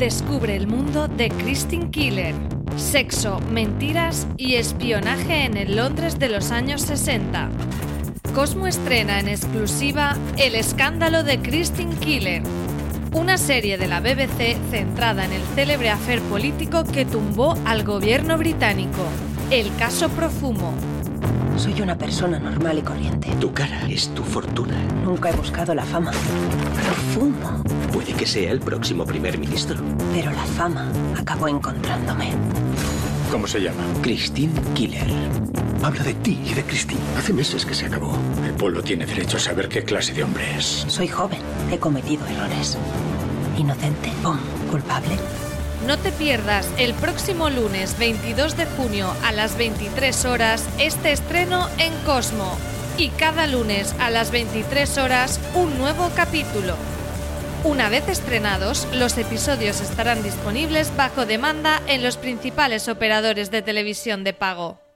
[0.00, 2.34] descubre el mundo de Christine Killer.
[2.76, 7.50] Sexo, mentiras y espionaje en el Londres de los años 60.
[8.34, 12.42] Cosmo estrena en exclusiva El escándalo de Christine Killer,
[13.12, 18.38] una serie de la BBC centrada en el célebre afer político que tumbó al gobierno
[18.38, 19.04] británico,
[19.50, 20.72] el caso Profumo.
[21.60, 23.28] Soy una persona normal y corriente.
[23.38, 24.82] Tu cara es tu fortuna.
[25.04, 26.10] Nunca he buscado la fama.
[26.10, 27.62] Profumo.
[27.92, 29.76] Puede que sea el próximo primer ministro.
[30.14, 32.32] Pero la fama acabó encontrándome.
[33.30, 33.82] ¿Cómo se llama?
[34.00, 35.06] Christine Killer.
[35.82, 37.02] Habla de ti y de Christine.
[37.18, 38.16] Hace meses que se acabó.
[38.42, 40.86] El pueblo tiene derecho a saber qué clase de hombre es.
[40.88, 41.40] Soy joven.
[41.70, 42.78] He cometido errores.
[43.58, 44.10] Inocente.
[44.22, 44.38] ¡Pum!
[44.70, 45.18] Culpable.
[45.86, 51.68] No te pierdas el próximo lunes 22 de junio a las 23 horas este estreno
[51.78, 52.58] en Cosmo
[52.98, 56.76] y cada lunes a las 23 horas un nuevo capítulo.
[57.64, 64.22] Una vez estrenados, los episodios estarán disponibles bajo demanda en los principales operadores de televisión
[64.22, 64.89] de pago.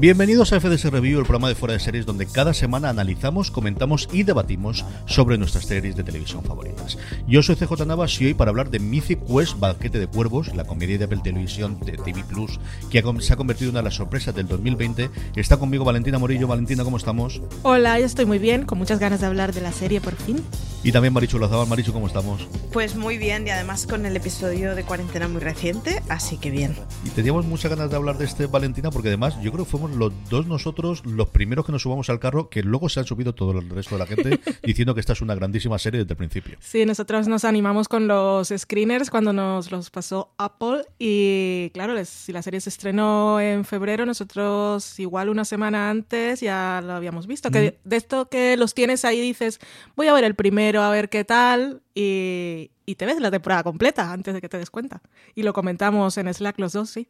[0.00, 4.08] Bienvenidos a FDS Review, el programa de fuera de series donde cada semana analizamos, comentamos
[4.12, 6.96] y debatimos sobre nuestras series de televisión favoritas.
[7.26, 10.62] Yo soy CJ Navas y hoy para hablar de Mythic Quest Banquete de Cuervos, la
[10.62, 12.60] comedia de Apple Televisión de TV Plus,
[12.92, 15.10] que se ha convertido en una de las sorpresas del 2020.
[15.34, 16.46] Está conmigo Valentina Morillo.
[16.46, 17.42] Valentina, ¿cómo estamos?
[17.64, 20.40] Hola, yo estoy muy bien, con muchas ganas de hablar de la serie por fin.
[20.84, 21.66] Y también Marichu Lazabal.
[21.66, 22.46] Marichu, ¿cómo estamos?
[22.72, 26.76] Pues muy bien y además con el episodio de cuarentena muy reciente, así que bien.
[27.04, 29.87] Y teníamos muchas ganas de hablar de este Valentina porque además yo creo que fuimos
[29.96, 33.34] los dos nosotros los primeros que nos subamos al carro que luego se han subido
[33.34, 36.16] todo el resto de la gente diciendo que esta es una grandísima serie desde el
[36.16, 36.56] principio.
[36.60, 42.32] Sí, nosotros nos animamos con los screeners cuando nos los pasó Apple y claro, si
[42.32, 47.50] la serie se estrenó en febrero, nosotros igual una semana antes ya lo habíamos visto.
[47.50, 49.58] Que de esto que los tienes ahí dices,
[49.96, 53.62] voy a ver el primero, a ver qué tal y, y te ves la temporada
[53.62, 55.02] completa antes de que te des cuenta.
[55.34, 57.08] Y lo comentamos en Slack los dos, sí.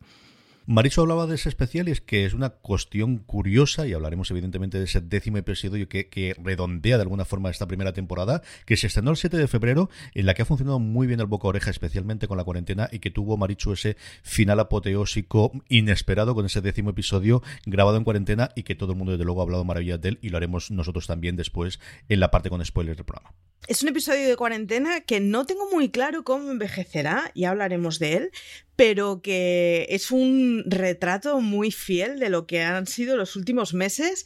[0.70, 4.76] Mariso hablaba de ese especial y es que es una cuestión curiosa y hablaremos evidentemente
[4.76, 8.88] de ese décimo episodio que, que redondea de alguna forma esta primera temporada, que se
[8.88, 11.70] estrenó el 7 de febrero, en la que ha funcionado muy bien el boca oreja,
[11.70, 16.90] especialmente con la cuarentena, y que tuvo Marichu ese final apoteósico inesperado con ese décimo
[16.90, 20.10] episodio grabado en cuarentena y que todo el mundo desde luego ha hablado maravillas de
[20.10, 21.80] él y lo haremos nosotros también después
[22.10, 23.34] en la parte con spoilers del programa.
[23.68, 28.16] Es un episodio de cuarentena que no tengo muy claro cómo envejecerá, y hablaremos de
[28.16, 28.30] él,
[28.78, 34.24] pero que es un retrato muy fiel de lo que han sido los últimos meses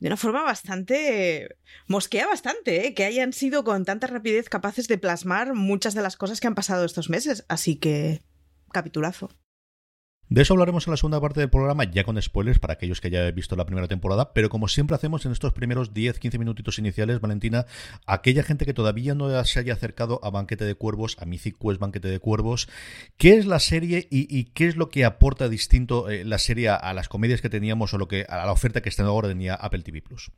[0.00, 1.56] de una forma bastante...
[1.86, 2.94] mosquea bastante, ¿eh?
[2.94, 6.56] que hayan sido con tanta rapidez capaces de plasmar muchas de las cosas que han
[6.56, 7.44] pasado estos meses.
[7.48, 8.20] Así que...
[8.72, 9.30] capitulazo.
[10.30, 13.10] De eso hablaremos en la segunda parte del programa, ya con spoilers para aquellos que
[13.10, 16.78] ya hayan visto la primera temporada, pero como siempre hacemos en estos primeros 10-15 minutitos
[16.78, 17.66] iniciales, Valentina,
[18.06, 21.78] aquella gente que todavía no se haya acercado a Banquete de Cuervos, a Mythic Quest
[21.78, 22.68] Banquete de Cuervos,
[23.18, 26.94] ¿qué es la serie y, qué es lo que aporta distinto eh, la serie a
[26.94, 29.82] las comedias que teníamos o lo que a la oferta que está ahora tenía Apple
[29.82, 30.30] TV Plus?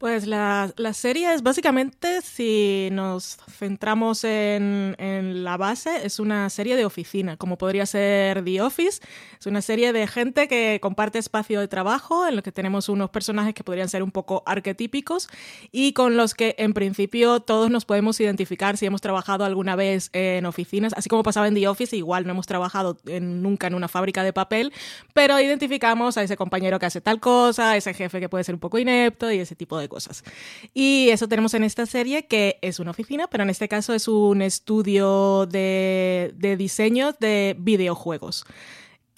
[0.00, 6.48] Pues la, la, serie es básicamente, si nos centramos en, en, la base, es una
[6.48, 9.02] serie de oficina, como podría ser The Office.
[9.38, 13.10] Es una serie de gente que comparte espacio de trabajo, en lo que tenemos unos
[13.10, 15.28] personajes que podrían ser un poco arquetípicos
[15.70, 20.08] y con los que en principio todos nos podemos identificar si hemos trabajado alguna vez
[20.14, 23.88] en oficinas, así como pasaba en The Office, igual no hemos trabajado nunca en una
[23.88, 24.72] fábrica de papel,
[25.12, 28.54] pero identificamos a ese compañero que hace tal cosa, a ese jefe que puede ser
[28.54, 30.24] un poco inepto y ese tipo de cosas.
[30.72, 34.08] Y eso tenemos en esta serie, que es una oficina, pero en este caso es
[34.08, 38.46] un estudio de, de diseño de videojuegos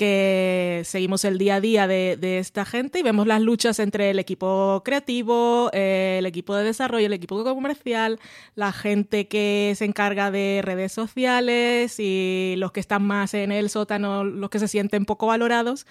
[0.02, 4.10] que seguimos el día a día de, de, esta gente y vemos las luchas entre
[4.10, 8.18] el equipo creativo, eh, el equipo de desarrollo, el equipo comercial,
[8.56, 13.70] la gente que se encarga de redes sociales y los que están más en el
[13.70, 15.86] sótano, los que se sienten poco valorados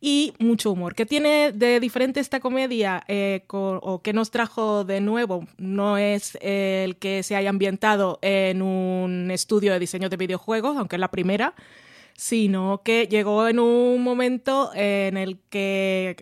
[0.00, 0.94] y mucho humor.
[0.94, 5.44] ¿Qué tiene de diferente esta comedia eh, con, o qué nos trajo de nuevo?
[5.58, 10.94] No es el que se haya ambientado en un estudio de diseño de videojuegos, aunque
[10.94, 11.52] es la primera,
[12.16, 16.16] sino que llegó en un momento en el que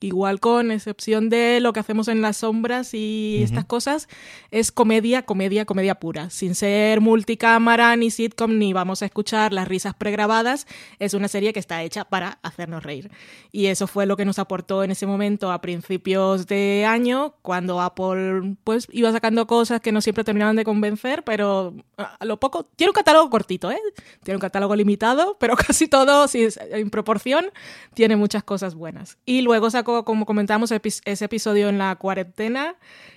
[0.00, 4.08] igual con excepción de lo que hacemos en las sombras y estas cosas,
[4.50, 9.66] es comedia, comedia, comedia pura, sin ser multicámara ni sitcom ni vamos a escuchar las
[9.66, 10.66] risas pregrabadas,
[10.98, 13.10] es una serie que está hecha para hacernos reír.
[13.50, 17.80] Y eso fue lo que nos aportó en ese momento a principios de año, cuando
[17.80, 22.64] Apple pues iba sacando cosas que no siempre terminaban de convencer, pero a lo poco
[22.64, 23.80] tiene un catálogo cortito, ¿eh?
[24.22, 27.46] Tiene un catálogo limitado, pero casi todo, si es en proporción,
[27.94, 29.18] tiene muchas cosas buenas.
[29.24, 32.76] Y luego sacó como comentamos, ese episodio en la cuarentena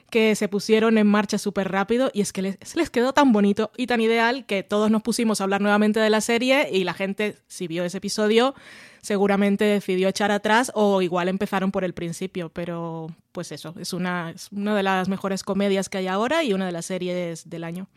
[0.09, 3.71] que se pusieron en marcha súper rápido y es que les, les quedó tan bonito
[3.77, 6.93] y tan ideal que todos nos pusimos a hablar nuevamente de la serie y la
[6.93, 8.53] gente, si vio ese episodio,
[9.01, 14.31] seguramente decidió echar atrás o igual empezaron por el principio, pero pues eso, es una,
[14.31, 17.63] es una de las mejores comedias que hay ahora y una de las series del
[17.63, 17.87] año.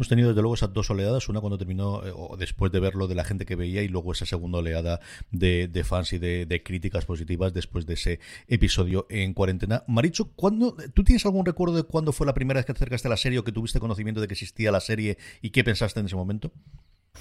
[0.00, 3.06] Hemos tenido desde luego esas dos oleadas, una cuando terminó, eh, o después de verlo
[3.06, 4.98] de la gente que veía, y luego esa segunda oleada
[5.30, 8.18] de, fans y de, críticas positivas después de ese
[8.48, 9.84] episodio en cuarentena.
[9.88, 13.08] Maricho, ¿cuándo, ¿tú tienes algún recuerdo de cuándo fue la primera vez que te acercaste
[13.08, 16.00] a la serie o que tuviste conocimiento de que existía la serie y qué pensaste
[16.00, 16.50] en ese momento?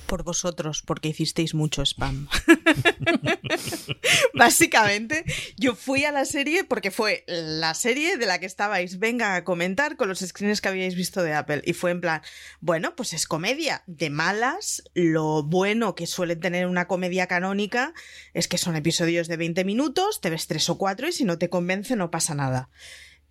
[0.05, 2.27] Por vosotros, porque hicisteis mucho spam.
[4.33, 5.23] Básicamente,
[5.57, 9.43] yo fui a la serie porque fue la serie de la que estabais, venga a
[9.43, 11.61] comentar con los screens que habíais visto de Apple.
[11.65, 12.21] Y fue en plan,
[12.59, 14.83] bueno, pues es comedia de malas.
[14.93, 17.93] Lo bueno que suele tener una comedia canónica
[18.33, 21.37] es que son episodios de 20 minutos, te ves tres o cuatro y si no
[21.37, 22.69] te convence no pasa nada.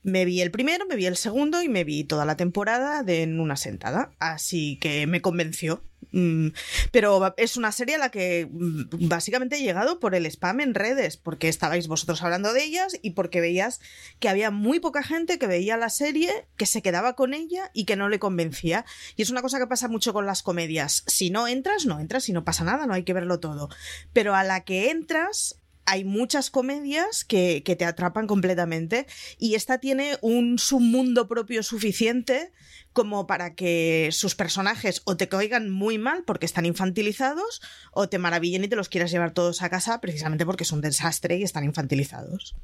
[0.03, 3.23] Me vi el primero, me vi el segundo y me vi toda la temporada de
[3.23, 4.11] en una sentada.
[4.19, 5.83] Así que me convenció.
[6.13, 6.49] Mm,
[6.91, 10.75] pero es una serie a la que mm, básicamente he llegado por el spam en
[10.75, 13.81] redes, porque estabais vosotros hablando de ellas y porque veías
[14.19, 17.85] que había muy poca gente que veía la serie, que se quedaba con ella y
[17.85, 18.85] que no le convencía.
[19.17, 21.05] Y es una cosa que pasa mucho con las comedias.
[21.07, 23.69] Si no entras, no entras y no pasa nada, no hay que verlo todo.
[24.13, 29.07] Pero a la que entras, hay muchas comedias que, te atrapan completamente
[29.39, 32.53] y esta tiene un submundo propio suficiente
[32.93, 37.63] como para que sus personajes o te caigan muy mal porque están infantilizados
[37.93, 40.83] o te maravillen y te los quieras llevar todos a casa precisamente porque son un
[40.83, 42.55] desastre y están infantilizados.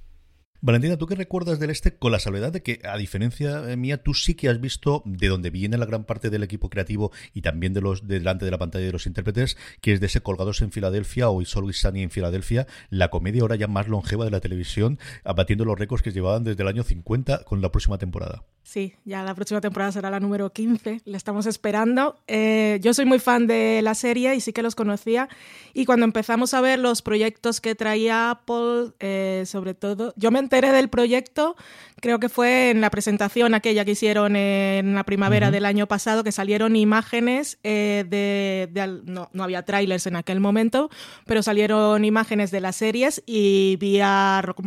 [0.67, 4.15] Valentina, ¿tú qué recuerdas del este con la salvedad de que, a diferencia mía, tú
[4.15, 7.75] sí que has visto de donde viene la gran parte del equipo creativo y también
[7.75, 10.73] de los delante de la pantalla de los intérpretes, que es de ese Colgados en
[10.73, 14.41] Filadelfia o It's Always Sunny en Filadelfia, la comedia ahora ya más longeva de la
[14.41, 18.43] televisión, abatiendo los récords que llevaban desde el año 50 con la próxima temporada.
[18.63, 22.17] Sí, ya la próxima temporada será la número 15, la estamos esperando.
[22.27, 25.29] Eh, yo soy muy fan de la serie y sí que los conocía.
[25.75, 30.39] Y cuando empezamos a ver los proyectos que traía Apple, eh, sobre todo, yo me
[30.39, 31.57] enteré del proyecto,
[32.01, 36.23] creo que fue en la presentación aquella que hicieron en la primavera del año pasado,
[36.23, 39.03] que salieron imágenes eh, de...
[39.05, 40.91] no, no, había trailers en aquel momento,
[41.27, 44.61] pero salieron imágenes de las series y vi a Rock,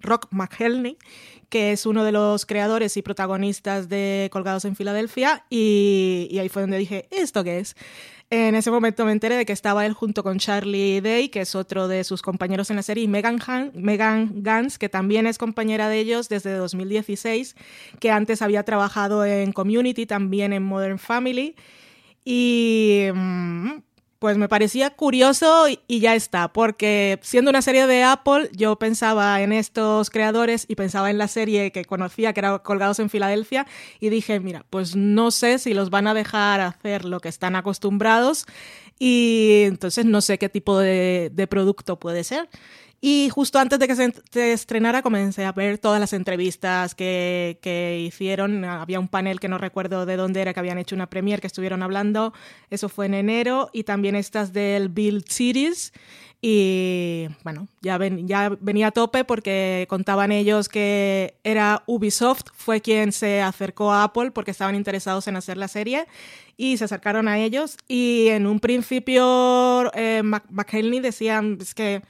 [0.00, 0.96] Rock McHelney
[1.54, 6.62] que es uno de los creadores y protagonistas de Colgados en Filadelfia, y, ahí fue
[6.62, 7.76] donde dije, ¿esto qué es?
[8.28, 11.54] En ese momento me enteré de que estaba él junto con Charlie Day, que es
[11.54, 13.38] otro de sus compañeros en la serie, y Megan,
[13.72, 17.54] Megan Gans, que también es compañera de ellos desde 2016,
[18.00, 21.54] que antes había trabajado en Community, también en Modern Family.
[22.24, 23.70] Y mm,
[24.24, 29.42] pues me parecía curioso y ya está, porque siendo una serie de Apple, yo pensaba
[29.42, 33.66] en estos creadores y pensaba en la serie que conocía, que era Colgados en Filadelfia,
[34.00, 37.54] y dije, mira, pues no sé si los van a dejar hacer lo que están
[37.54, 38.46] acostumbrados
[38.98, 42.48] y entonces no sé qué tipo de, de producto puede ser.
[43.06, 48.00] Y justo antes de que se estrenara comencé a ver todas las entrevistas que, que,
[48.00, 48.64] hicieron.
[48.64, 51.46] Había un panel que no recuerdo de dónde era, que habían hecho una premiere, que
[51.46, 52.32] estuvieron hablando.
[52.70, 53.68] Eso fue en enero.
[53.74, 55.92] Y también estas del Build Series.
[56.40, 62.80] Y bueno, ya, ven, ya venía a tope porque contaban ellos que era Ubisoft, fue
[62.80, 66.06] quien se acercó a Apple porque estaban interesados en hacer la serie
[66.56, 67.76] y se acercaron a ellos.
[67.86, 72.00] Y en un principio eh, McKinley decían es que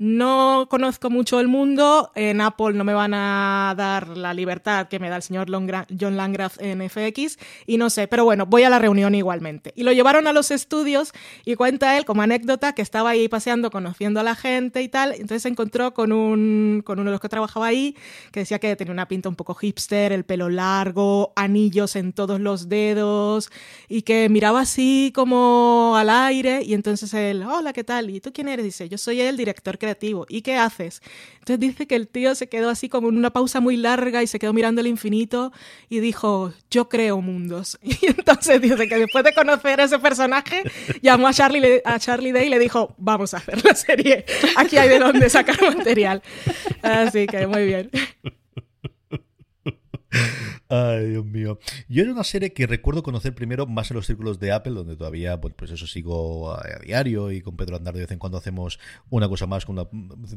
[0.00, 4.98] no conozco mucho el mundo, en Apple no me van a dar la libertad que
[4.98, 8.70] me da el señor John Landgraf en FX y no sé, pero bueno, voy a
[8.70, 9.74] la reunión igualmente.
[9.76, 11.12] Y lo llevaron a los estudios
[11.44, 15.12] y cuenta él como anécdota que estaba ahí paseando, conociendo a la gente y tal,
[15.12, 17.94] entonces se encontró con, un, con uno de los que trabajaba ahí
[18.32, 22.40] que decía que tenía una pinta un poco hipster, el pelo largo, anillos en todos
[22.40, 23.50] los dedos
[23.86, 28.08] y que miraba así como al aire y entonces él, hola, ¿qué tal?
[28.08, 28.64] ¿Y tú quién eres?
[28.64, 30.26] Dice, yo soy el director creativo creativo.
[30.28, 31.02] ¿Y qué haces?
[31.40, 34.26] Entonces dice que el tío se quedó así como en una pausa muy larga y
[34.26, 35.52] se quedó mirando el infinito
[35.88, 37.78] y dijo, yo creo mundos.
[38.02, 40.62] Y entonces dice que después de conocer a ese personaje,
[41.02, 44.24] llamó a Charlie, a Charlie Day y le dijo, vamos a hacer la serie.
[44.56, 46.22] Aquí hay de dónde sacar material.
[46.82, 47.90] Así que muy bien.
[50.72, 51.58] Ay, Dios mío.
[51.88, 54.94] Yo era una serie que recuerdo conocer primero más en los círculos de Apple, donde
[54.94, 58.38] todavía, pues, pues eso sigo a, diario y con Pedro Andar de vez en cuando
[58.38, 58.78] hacemos
[59.10, 59.88] una cosa más con una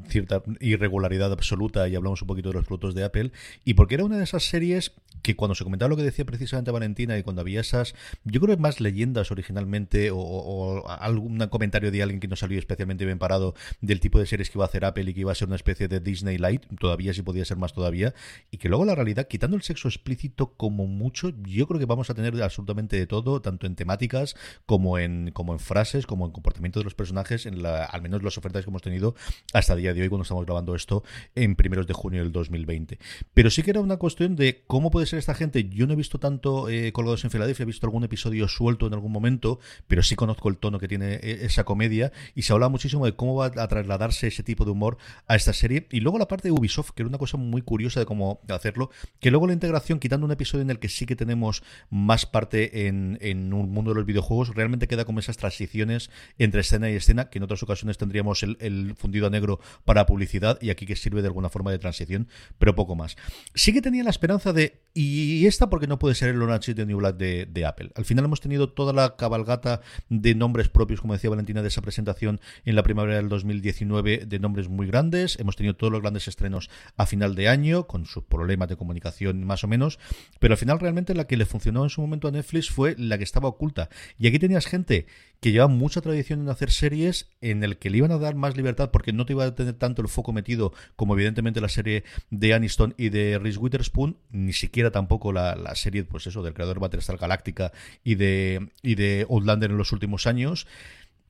[0.10, 3.32] cierta irregularidad absoluta y hablamos un poquito de los productos de Apple.
[3.64, 6.72] Y porque era una de esas series que cuando se comentaba lo que decía precisamente
[6.72, 12.02] Valentina y cuando había esas, yo creo que más leyendas originalmente o, algún comentario de
[12.02, 14.84] alguien que no salió especialmente bien parado del tipo de series que iba a hacer
[14.84, 17.58] Apple y que iba a ser una especie de Disney Light, todavía sí podía ser
[17.58, 18.16] más todavía,
[18.50, 21.32] y que luego la realidad, quitando el sexo explícito, como mucho.
[21.44, 25.54] Yo creo que vamos a tener absolutamente de todo, tanto en temáticas como en, como
[25.54, 28.70] en frases, como en comportamiento de los personajes, en la, al menos las ofertas que
[28.70, 29.16] hemos tenido
[29.54, 31.04] hasta el día de hoy cuando estamos grabando esto
[31.36, 33.00] en primeros de junio del 2020.
[33.34, 35.70] Pero sí que era una cuestión de cómo puede ser esta gente.
[35.70, 38.94] Yo no he visto tanto eh, Colgados en Filadelfia, he visto algún episodio suelto en
[38.94, 42.70] algún momento, pero sí conozco el tono que tiene eh, esa comedia y se habla
[42.70, 45.88] muchísimo de cómo va a trasladarse ese tipo de humor a esta serie.
[45.92, 48.90] Y luego la parte de Ubisoft, que era una cosa muy curiosa de cómo hacerlo,
[49.20, 52.88] que luego la integración, quitando un episodio en el que sí que tenemos más parte
[52.88, 57.30] en, un mundo de los videojuegos, realmente queda como esas transiciones entre escena y escena,
[57.30, 61.22] que en otras ocasiones tendríamos el, fundido a negro para publicidad y aquí que sirve
[61.22, 62.28] de alguna forma de transición,
[62.60, 63.16] pero poco más.
[63.56, 66.86] Sí que tenía la esperanza de, y esta porque no puede ser el Orange de
[66.86, 67.92] New Black de, Apple.
[67.96, 71.82] Al final hemos tenido toda la cabalgata de nombres propios, como decía Valentina, de esa
[71.82, 75.40] presentación en la primavera del 2019, de nombres muy grandes.
[75.40, 79.44] Hemos tenido todos los grandes estrenos a final de año, con sus problemas de comunicación
[79.44, 79.98] más o menos,
[80.40, 83.18] pero al final realmente la que le funcionó en su momento a Netflix fue la
[83.18, 83.90] que estaba oculta.
[84.20, 85.08] Y aquí tenías gente
[85.44, 88.56] que lleva mucha tradición en hacer series en el que le iban a dar más
[88.56, 92.06] libertad porque no te iba a tener tanto el foco metido como evidentemente la serie
[92.30, 96.78] de Aniston y de Reese Witherspoon, ni siquiera tampoco la, serie, pues eso, del creador
[96.78, 97.74] de Battlestar Galáctica
[98.06, 100.66] y de, y de Outlander en los últimos años.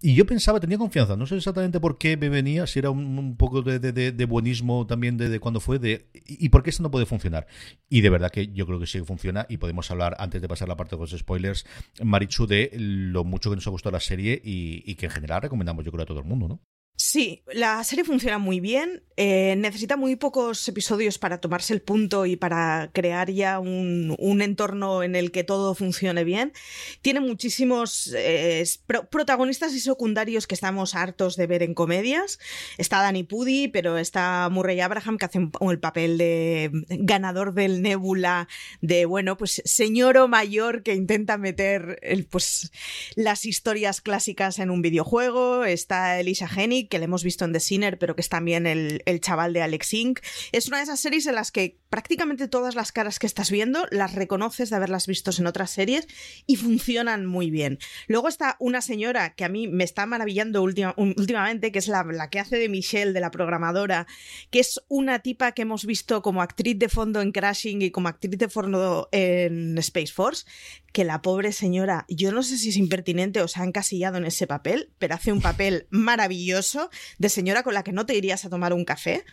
[0.06, 3.38] Y yo pensaba, tenía confianza, no sé exactamente por qué me venía, si era un,
[3.38, 7.48] poco de, buenismo también de, cuando fue, de y, por qué esto no puede funcionar.
[7.88, 10.50] Y de verdad que yo creo que sí que funciona y podemos hablar, antes de
[10.50, 11.66] pasar la parte de los spoilers,
[12.04, 15.42] Marichu, de lo mucho que nos ha gustado la serie y, y que en general
[15.42, 16.60] recomendamos yo creo a todo el mundo, ¿no?
[16.96, 19.04] Sí, la serie funciona muy bien.
[19.18, 25.04] Eh, necesita muy pocos episodios para tomarse el punto y para crear ya un, entorno
[25.04, 26.54] en el que todo funcione bien.
[27.02, 28.64] Tiene muchísimos eh,
[29.10, 32.40] protagonistas y secundarios que estamos hartos de ver en comedias.
[32.78, 38.48] Está Danny Pudi, pero está Murray Abraham, que hace el papel de ganador del Nebula,
[38.82, 42.72] de, bueno, pues señor o mayor que intenta meter pues,
[43.16, 45.66] las historias clásicas en un videojuego.
[45.66, 49.02] Está Elisa Hennig que le hemos visto en The Sinner, pero que es también el,
[49.22, 50.20] chaval de Alex Inc.
[50.52, 53.86] Es una de esas series en las que prácticamente todas las caras que estás viendo
[53.92, 56.08] las reconoces de haberlas visto en otras series
[56.46, 57.80] y funcionan muy bien.
[58.08, 62.30] Luego está una señora que a mí me está maravillando últimamente, que es la, la
[62.30, 64.08] que hace de Michelle, de la programadora,
[64.50, 68.08] que es una tipa que hemos visto como actriz de fondo en Crashing y como
[68.08, 70.46] actriz de fondo en Space Force,
[70.94, 74.26] que la pobre señora, yo no sé si es impertinente o se ha encasillado en
[74.26, 78.46] ese papel, pero hace un papel maravilloso de señora con la que no te irías
[78.46, 79.26] a tomar un café.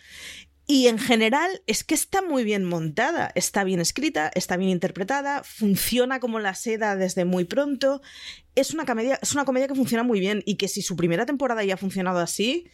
[0.67, 5.43] Y en general es que está muy bien montada, está bien escrita, está bien interpretada,
[5.43, 8.01] funciona como la seda desde muy pronto.
[8.55, 11.25] Es una comedia, es una comedia que funciona muy bien y que si su primera
[11.25, 12.69] temporada ya ha funcionado así,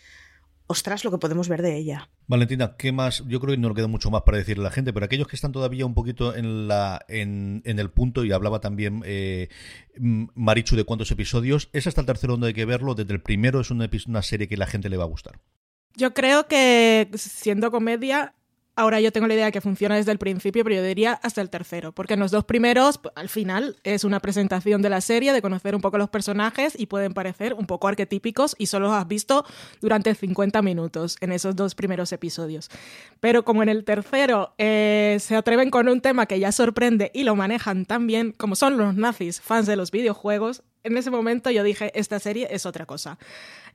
[0.67, 2.09] ostras, lo que podemos ver de ella.
[2.27, 3.23] Valentina, ¿qué más?
[3.27, 5.27] Yo creo que no le queda mucho más para decirle a la gente, pero aquellos
[5.27, 9.49] que están todavía un poquito en la en, el punto, y hablaba también eh,
[9.97, 13.61] Marichu de cuántos episodios, es hasta el tercero donde hay que verlo, desde el primero
[13.61, 15.39] es una, una serie que la gente le va a gustar.
[15.95, 18.35] Yo creo que siendo comedia
[18.77, 21.41] Ahora yo tengo la idea de que funciona desde el principio, pero yo diría hasta
[21.41, 25.33] el tercero, porque en los dos primeros, al final, es una presentación de la serie,
[25.33, 28.95] de conocer un poco los personajes y pueden parecer un poco arquetípicos y solo los
[28.95, 29.45] has visto
[29.81, 32.69] durante 50 minutos en esos dos primeros episodios.
[33.19, 37.23] Pero como en el tercero eh, se atreven con un tema que ya sorprende y
[37.23, 41.49] lo manejan tan bien como son los nazis, fans de los videojuegos, en ese momento
[41.49, 43.17] yo dije, esta serie es otra cosa.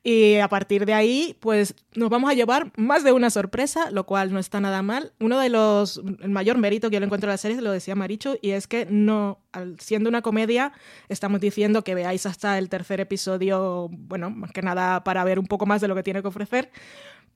[0.04, 4.04] Y a partir de ahí, pues nos vamos a llevar más de una sorpresa, lo
[4.04, 5.12] cual no está nada mal.
[5.20, 7.94] Uno de los, el mayor mérito que yo le encuentro a la serie, lo decía
[7.94, 9.38] Maricho, y es que no,
[9.78, 10.72] siendo una comedia,
[11.08, 15.46] estamos diciendo que veáis hasta el tercer episodio, bueno, más que nada para ver un
[15.46, 16.70] poco más de lo que tiene que ofrecer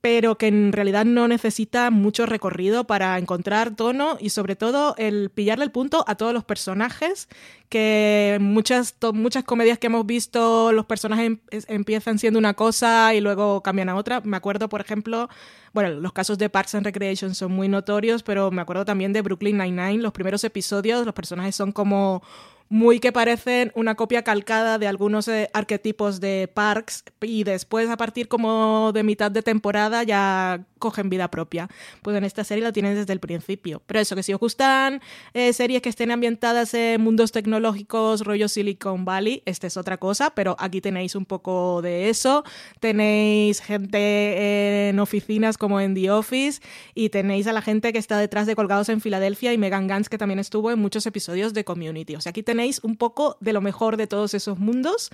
[0.01, 5.31] pero que en realidad no necesita mucho recorrido para encontrar tono y sobre todo el
[5.31, 7.29] pillarle el punto a todos los personajes,
[7.69, 11.39] que muchas, muchas comedias que hemos visto los personajes em,
[11.69, 14.21] empiezan siendo una cosa y luego cambian a otra.
[14.21, 15.29] Me acuerdo, por ejemplo,
[15.73, 19.23] bueno, los casos de Parks and Recreation son muy notorios, pero me acuerdo también de
[19.23, 22.23] Brooklyn Nine-Nine, los primeros episodios, los personajes son como
[22.69, 27.97] muy que parecen una copia calcada de algunos eh, arquetipos de Parks y después a
[27.97, 31.69] partir como de mitad de temporada ya cogen vida propia.
[32.03, 33.83] Pues en esta serie la tienen desde el principio.
[33.87, 35.01] Pero eso, que si os gustan
[35.35, 40.31] eh, series que estén ambientadas en mundos tecnológicos, rollo Silicon Valley, esta es otra cosa,
[40.31, 42.45] pero aquí tenéis un poco de eso.
[42.81, 46.61] Tenéis gente en oficinas como en The Office
[46.95, 50.09] y tenéis a la gente que está detrás de Colgados en Filadelfia y Megan Gantz
[50.09, 52.17] que también estuvo en muchos episodios de Community.
[52.17, 52.43] O aquí
[52.83, 55.11] un poco de lo mejor de todos esos mundos.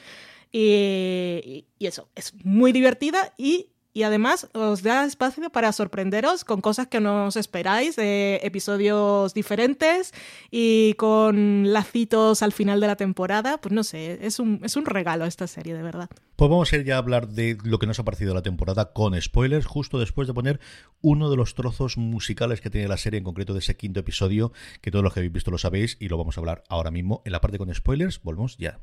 [0.51, 6.61] Y, y, eso, es muy divertida y y además os da espacio para sorprenderos con
[6.61, 10.13] cosas que no os esperáis, de episodios diferentes
[10.51, 13.59] y con lacitos al final de la temporada.
[13.59, 16.09] Pues no sé, es un, es un regalo esta serie, de verdad.
[16.37, 18.93] Pues vamos a ir ya a hablar de lo que nos ha parecido la temporada
[18.93, 20.61] con spoilers, justo después de poner
[21.01, 24.53] uno de los trozos musicales que tiene la serie, en concreto de ese quinto episodio,
[24.81, 27.23] que todos los que habéis visto lo sabéis y lo vamos a hablar ahora mismo
[27.25, 28.23] en la parte con spoilers.
[28.23, 28.81] Volvemos ya.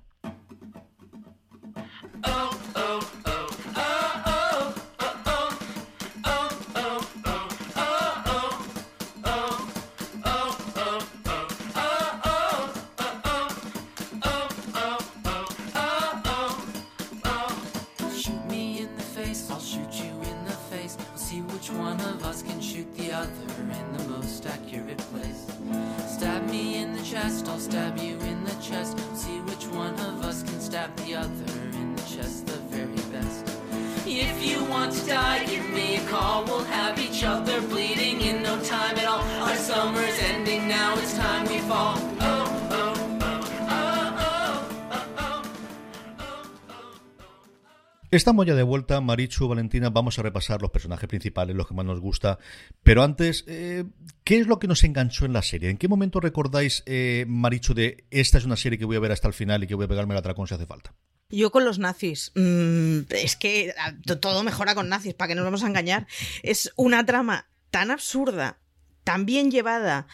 [48.12, 51.86] Estamos ya de vuelta, Marichu, Valentina, vamos a repasar los personajes principales, los que más
[51.86, 52.39] nos gusta.
[52.82, 53.86] Pero antes, eh,
[54.24, 55.70] ¿qué es lo que nos enganchó en la serie?
[55.70, 59.12] ¿En qué momento recordáis, eh, Marichu, de esta es una serie que voy a ver
[59.12, 60.96] hasta el final y que voy a pegarme la atracón si hace falta?
[61.30, 62.32] Yo con los nazis.
[62.34, 63.75] Mm, es que
[64.20, 66.08] todo mejora con nazis, para que nos vamos a engañar.
[66.42, 68.58] Es una trama tan absurda,
[69.04, 70.08] tan bien llevada,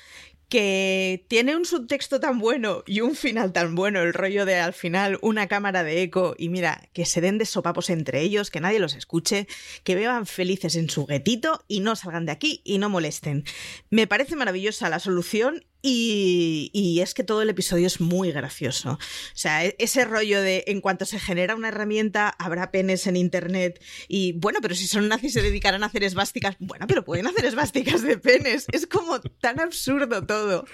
[0.49, 4.73] que tiene un subtexto tan bueno y un final tan bueno, el rollo de al
[4.73, 8.61] final una cámara de eco y mira, que se den de sopapos entre ellos, que
[8.61, 9.47] nadie los escuche,
[9.83, 13.43] que beban felices en su guetito y no salgan de aquí y no molesten.
[13.89, 18.93] Me parece maravillosa la solución y, es que todo el episodio es muy gracioso.
[18.93, 23.15] O sea, e, ese rollo de en cuanto se genera una herramienta, habrá penes en
[23.15, 23.83] internet.
[24.07, 26.55] Y bueno, pero si son nazis se dedicarán a hacer esvásticas.
[26.59, 28.65] Bueno, pero pueden hacer esvásticas de penes.
[28.71, 30.65] Es como tan absurdo todo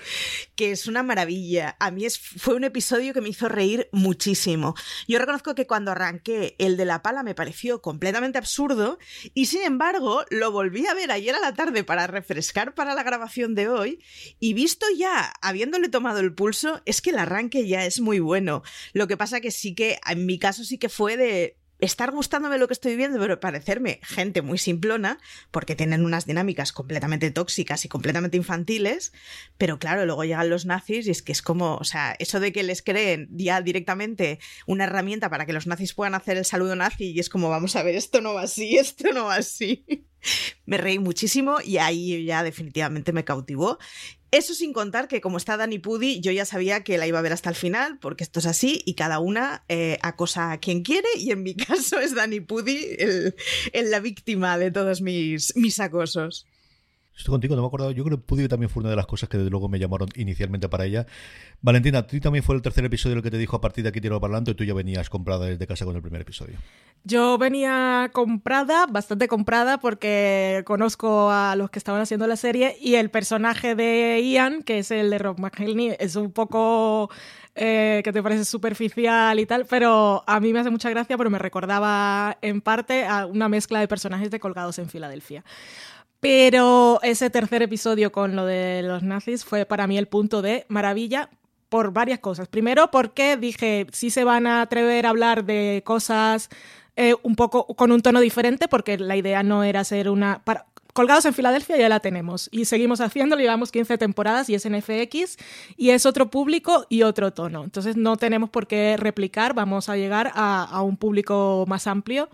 [0.55, 1.75] que es una maravilla.
[1.79, 4.75] A mí es, fue un episodio que me hizo reír muchísimo.
[5.07, 8.97] Yo reconozco que cuando arranqué el de la pala me pareció completamente absurdo
[9.33, 13.03] y sin embargo lo volví a ver ayer a la tarde para refrescar para la
[13.03, 14.03] grabación de hoy
[14.39, 18.19] y visto ya ya, habiéndole tomado el pulso, es que el arranque ya es muy
[18.19, 18.63] bueno.
[18.93, 22.59] Lo que pasa que sí que, en mi caso sí que fue de estar gustándome
[22.59, 27.83] lo que estoy viendo, pero parecerme gente muy simplona, porque tienen unas dinámicas completamente tóxicas
[27.83, 29.11] y completamente infantiles,
[29.57, 32.53] pero claro, luego llegan los nazis y es que es como, o sea, eso de
[32.53, 36.75] que les creen ya directamente una herramienta para que los nazis puedan hacer el saludo
[36.75, 40.05] nazi y es como, vamos a ver, esto no va así, esto no va así.
[40.65, 43.79] me reí muchísimo y ahí ya definitivamente me cautivó.
[44.31, 47.21] Eso sin contar que como está Dani Pudi, yo ya sabía que la iba a
[47.21, 50.83] ver hasta el final, porque esto es así y cada una eh, acosa a quien
[50.83, 53.35] quiere y en mi caso es Dani Pudi el,
[53.73, 56.47] la víctima de todos mis, mis acosos.
[57.21, 57.91] Estoy contigo, no me acuerdo.
[57.91, 60.09] Yo creo que Pudi también fue una de las cosas que desde luego me llamaron
[60.15, 61.05] inicialmente para ella.
[61.61, 64.01] Valentina, tú también fue el tercer episodio el que te dijo a partir de aquí
[64.01, 66.57] tiro para adelante y tú ya venías comprada desde casa con el primer episodio.
[67.03, 72.95] Yo venía comprada, bastante comprada, porque conozco a los que estaban haciendo la serie y
[72.95, 77.11] el personaje de Ian, que es el de Rob McElhenney, es un poco
[77.53, 81.29] eh, que te parece superficial y tal, pero a mí me hace mucha gracia porque
[81.29, 85.43] me recordaba en parte a una mezcla de personajes de Colgados en Filadelfia.
[86.21, 90.65] Pero ese tercer episodio con lo de los nazis fue para mí el punto de
[90.69, 91.31] maravilla
[91.67, 92.47] por varias cosas.
[92.47, 96.49] Primero, porque dije, sí se van a atrever a hablar de cosas
[96.95, 100.43] eh, un poco con un tono diferente, porque la idea no era ser una...
[100.93, 104.79] Colgados en Filadelfia ya la tenemos y seguimos haciéndolo, llevamos 15 temporadas y es en
[104.81, 105.37] FX
[105.77, 107.63] y es otro público y otro tono.
[107.63, 112.29] Entonces no tenemos por qué replicar, vamos a llegar a un público más amplio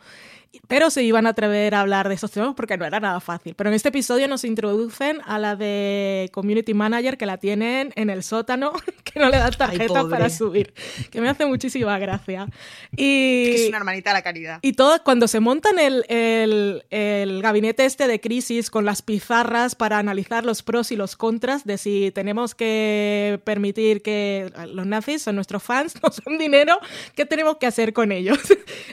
[0.67, 3.55] pero se iban a atrever a hablar de esos temas porque no era nada fácil.
[3.55, 8.09] Pero en este episodio nos introducen a la de Community Manager que la tienen en
[8.09, 10.73] el sótano, que no le dan tarjeta para subir,
[11.11, 12.47] que me hace muchísima gracia.
[12.95, 14.59] Y, es una hermanita de la caridad.
[14.61, 19.75] Y todo, cuando se montan el, el, el gabinete este de crisis con las pizarras
[19.75, 25.21] para analizar los pros y los contras de si tenemos que permitir que los nazis
[25.21, 26.79] son nuestros fans, nos dan dinero,
[27.15, 28.39] ¿qué tenemos que hacer con ellos?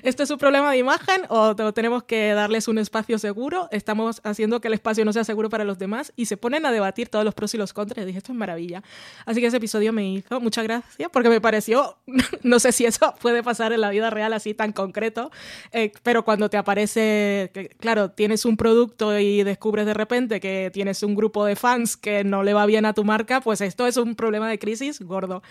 [0.03, 1.44] ¿Esto es un problema de imagen o
[1.75, 3.69] tenemos que darles un espacio seguro?
[3.71, 6.13] ¿Estamos haciendo que el espacio no sea seguro para los demás?
[6.17, 8.05] Y se ponen a debatir todos los pros y los contras.
[8.05, 8.83] Y dije, esto es maravilla.
[9.27, 11.99] Así que ese episodio me hizo mucha gracia porque me pareció,
[12.43, 15.31] no sé si eso puede pasar en la vida real así tan concreto,
[15.73, 21.03] eh, pero cuando te aparece, claro, tienes un producto y descubres de repente que tienes
[21.03, 23.97] un grupo de fans que no le va bien a tu marca, pues esto es
[23.97, 25.43] un problema de crisis gordo.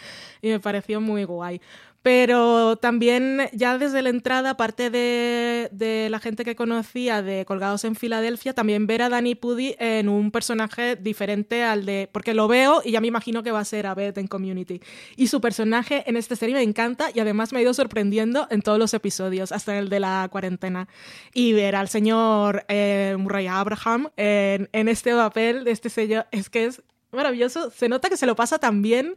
[0.41, 1.62] Y me pareció muy guay.
[2.03, 7.85] Pero también ya desde la entrada, aparte de, de, la gente que conocía de Colgados
[7.85, 12.09] en Filadelfia, también ver a Danny Pudi en un personaje diferente al de...
[12.11, 14.81] Porque lo veo y ya me imagino que va a ser a Beth en Community.
[15.15, 18.61] Y su personaje en esta serie me encanta y además me ha ido sorprendiendo en
[18.61, 20.89] todos los episodios, hasta el de la cuarentena.
[21.33, 26.65] Y ver al señor eh, Murray Abraham en, este papel de este sello es que
[26.65, 26.81] es
[27.13, 27.71] maravilloso.
[27.71, 29.15] Se nota que se lo pasa tan bien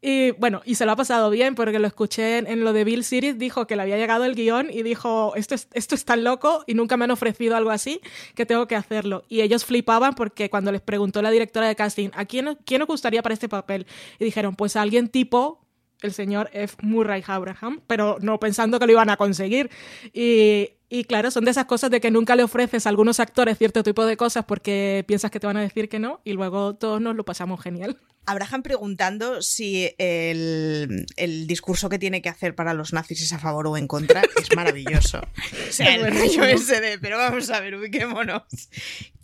[0.00, 3.02] y bueno, y se lo ha pasado bien porque lo escuché en, lo de Bill
[3.02, 6.22] Series, dijo que le había llegado el guion y dijo, esto es, esto es tan
[6.22, 8.00] loco y nunca me han ofrecido algo así
[8.36, 9.24] que tengo que hacerlo.
[9.28, 12.88] Y ellos flipaban porque cuando les preguntó la directora de casting, ¿a quién, quién os
[12.88, 13.86] gustaría para este papel?
[14.20, 15.66] Y dijeron, pues a alguien tipo
[16.02, 16.76] el señor F.
[16.82, 19.68] Murray Abraham, pero no pensando que lo iban a conseguir.
[20.12, 23.58] Y, y, claro, son de esas cosas de que nunca le ofreces a algunos actores
[23.58, 26.76] cierto tipo de cosas porque piensas que te van a decir que no y luego
[26.76, 27.98] todos nos lo pasamos genial.
[28.28, 33.38] Abraham preguntando si el, el discurso que tiene que hacer para los nazis es a
[33.38, 35.20] favor o en contra es maravilloso.
[35.20, 38.42] o sea, el rollo ese de, pero vamos a ver, ubiquémonos.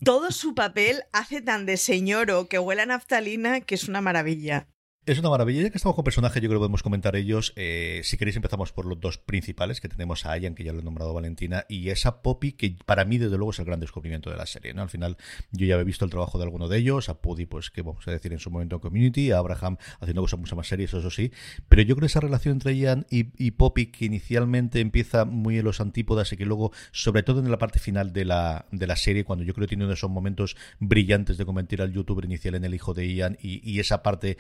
[0.05, 4.69] Todo su papel hace tan de señoro que huele a naftalina que es una maravilla.
[5.07, 5.61] Es una maravilla.
[5.61, 7.53] Ya que estamos con personajes, yo creo que podemos comentar ellos.
[7.57, 10.81] Eh, si queréis, empezamos por los dos principales, que tenemos a Ayan, que ya lo
[10.81, 14.31] he nombrado Valentina, y esa Poppy, que para mí, desde luego, es el gran descubrimiento
[14.31, 14.73] de la serie.
[14.73, 14.81] ¿no?
[14.81, 15.19] Al final,
[15.53, 18.09] yo ya había visto el trabajo de alguno de ellos, a Pudi, pues, que vamos
[18.09, 21.11] a decir en su momento en Community, a Abraham haciendo cosas mucho más serias, eso
[21.11, 21.33] sí.
[21.69, 25.67] Pero yo creo que esa relación entre Ayan y, Poppy, que inicialmente empieza muy en
[25.67, 28.97] los antípodas y que luego, sobre todo en la parte final de la, de la
[28.97, 32.25] serie, cuando yo creo que tiene uno de esos momentos brillantes de comentar al youtuber
[32.25, 34.39] inicial en el hijo de Ian y, y esa parte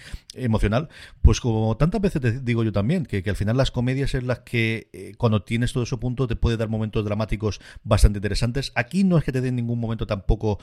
[0.54, 0.88] emocional,
[1.20, 4.22] pues como tantas veces te digo yo también, que, que al final las comedias es
[4.22, 8.70] las que eh, cuando tienes todo ese punto te puede dar momentos dramáticos bastante interesantes.
[8.76, 10.60] Aquí no es que te den ningún momento tampoco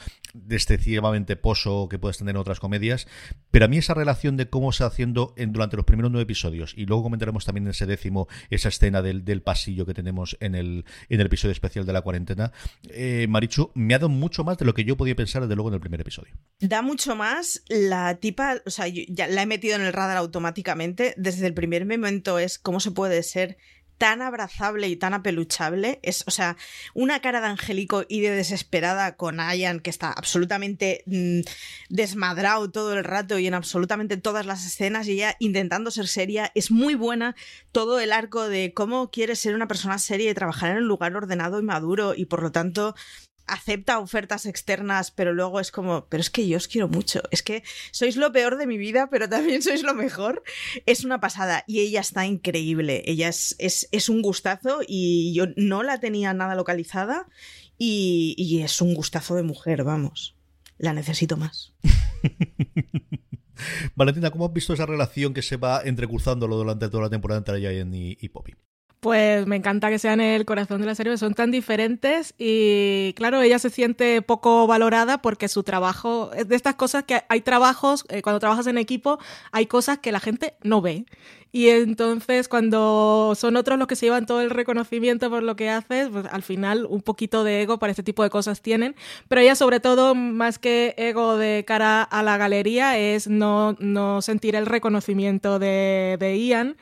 [0.49, 3.08] excesivamente poso que puedas tener en otras comedias,
[3.51, 6.73] pero a mí esa relación de cómo se haciendo en, durante los primeros nueve episodios,
[6.77, 10.56] y luego comentaremos también en ese décimo esa escena del, del pasillo que tenemos en
[10.56, 12.54] el, en el episodio especial de la cuarentena,
[12.89, 15.69] eh, Marichu, me ha dado mucho más de lo que yo podía pensar desde luego
[15.69, 16.34] en el primer episodio.
[16.60, 21.13] Da mucho más la tipa, o sea, ya la he metido en el radar automáticamente
[21.17, 23.57] desde el primer momento es cómo se puede ser
[24.01, 25.99] tan abrazable y tan apeluchable.
[26.01, 26.57] Es, o sea,
[26.95, 31.41] una cara de angélico y de desesperada con Ayan, que está absolutamente mm,
[31.89, 36.51] desmadrado todo el rato y en absolutamente todas las escenas, y ella intentando ser seria.
[36.55, 37.35] Es muy buena
[37.71, 41.15] todo el arco de cómo quiere ser una persona seria y trabajar en un lugar
[41.15, 42.95] ordenado y maduro, y por lo tanto
[43.51, 47.43] acepta ofertas externas, pero luego es como, pero es que yo os quiero mucho, es
[47.43, 50.43] que sois lo peor de mi vida, pero también sois lo mejor.
[50.85, 55.83] Es una pasada y ella está increíble, ella es, es, un gustazo y yo no
[55.83, 57.27] la tenía nada localizada
[57.77, 60.35] y, y es un gustazo de mujer, vamos.
[60.77, 61.73] La necesito más.
[63.95, 67.55] Valentina, ¿cómo has visto esa relación que se va entrecruzándolo durante toda la temporada entre
[67.55, 68.55] Ryan y, y Poppy?
[69.01, 73.41] Pues me encanta que sean el corazón de la serie, son tan diferentes y claro,
[73.41, 78.05] ella se siente poco valorada porque su trabajo, es de estas cosas que hay trabajos,
[78.09, 79.17] eh, cuando trabajas en equipo,
[79.51, 81.05] hay cosas que la gente no ve.
[81.51, 85.69] Y entonces cuando son otros los que se llevan todo el reconocimiento por lo que
[85.69, 88.95] haces, pues al final un poquito de ego para este tipo de cosas tienen.
[89.27, 94.21] Pero ella sobre todo, más que ego de cara a la galería, es no, no
[94.21, 96.77] sentir el reconocimiento de, de Ian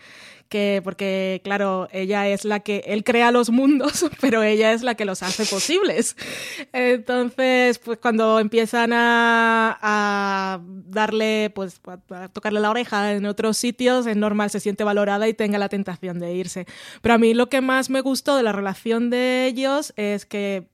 [0.49, 4.95] que porque claro, ella es la que él crea los mundos, pero ella es la
[4.95, 6.17] que los hace posibles.
[6.73, 14.07] Entonces, pues cuando empiezan a, a darle, pues a tocarle la oreja en otros sitios,
[14.07, 16.65] es normal, se siente valorada y tenga la tentación de irse.
[17.01, 20.67] Pero a mí lo que más me gustó de la relación de ellos es que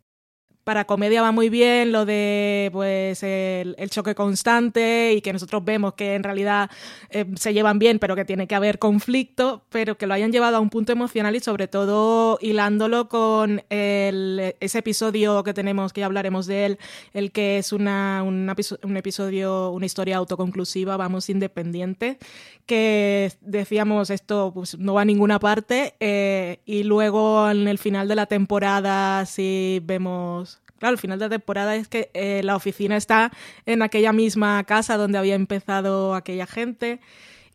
[0.65, 5.93] para comedia va muy bien lo de pues el, choque constante y que nosotros vemos
[5.93, 6.71] que en realidad
[7.12, 10.58] eh, se llevan bien, pero que tiene que haber conflicto, pero que lo hayan llevado
[10.58, 16.08] a un punto emocional y sobre todo hilándolo con ese episodio que tenemos, que ya
[16.08, 16.80] hablaremos de él,
[17.13, 18.49] el que es una, un
[18.97, 22.17] episodio, una historia autoconclusiva, vamos, independiente,
[22.65, 28.08] que decíamos esto pues, no va a ninguna parte eh, y luego en el final
[28.08, 32.55] de la temporada si vemos claro, el final de la temporada es que eh, la
[32.55, 33.31] oficina está
[33.65, 36.99] en aquella misma casa donde había empezado aquella gente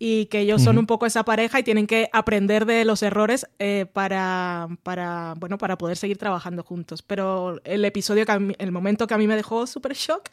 [0.02, 3.46] y que ellos son un poco esa pareja y tienen que aprender de los errores
[3.59, 7.02] eh, para, para, bueno, para poder seguir trabajando juntos.
[7.02, 10.30] Pero el episodio, que el momento que a mí me dejó súper shock,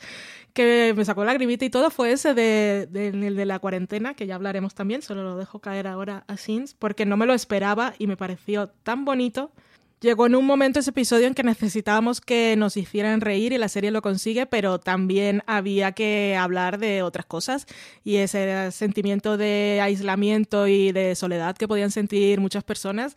[0.54, 4.26] que me sacó la gribita y todo, fue ese de, de, de, la cuarentena, que
[4.26, 7.93] ya hablaremos también, solo lo dejo caer ahora a Sins, porque no me lo esperaba
[8.00, 9.52] y me pareció tan bonito.
[10.00, 13.68] Llegó en un momento ese episodio en que necesitábamos que nos hicieran reír y la
[13.68, 17.66] serie lo consigue, pero también había que hablar de otras cosas.
[18.04, 23.16] Y ese sentimiento de aislamiento y de soledad que podían sentir muchas personas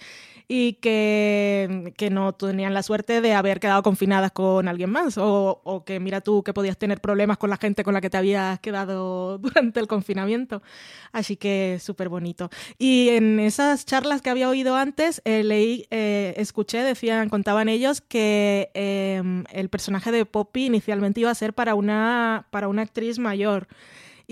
[0.52, 5.60] y que, que, no tenían la suerte de haber quedado confinadas con alguien más o,
[5.62, 8.16] o, que mira tú que podías tener problemas con la gente con la que te
[8.16, 10.60] habías quedado durante el confinamiento.
[11.12, 12.50] Así que súper bonito.
[12.78, 18.00] Y en esas charlas que había oído antes, eh, leí, eh, escuché, decían, contaban ellos
[18.00, 23.20] que eh, el personaje de Poppy inicialmente iba a ser para una, para una actriz
[23.20, 23.68] mayor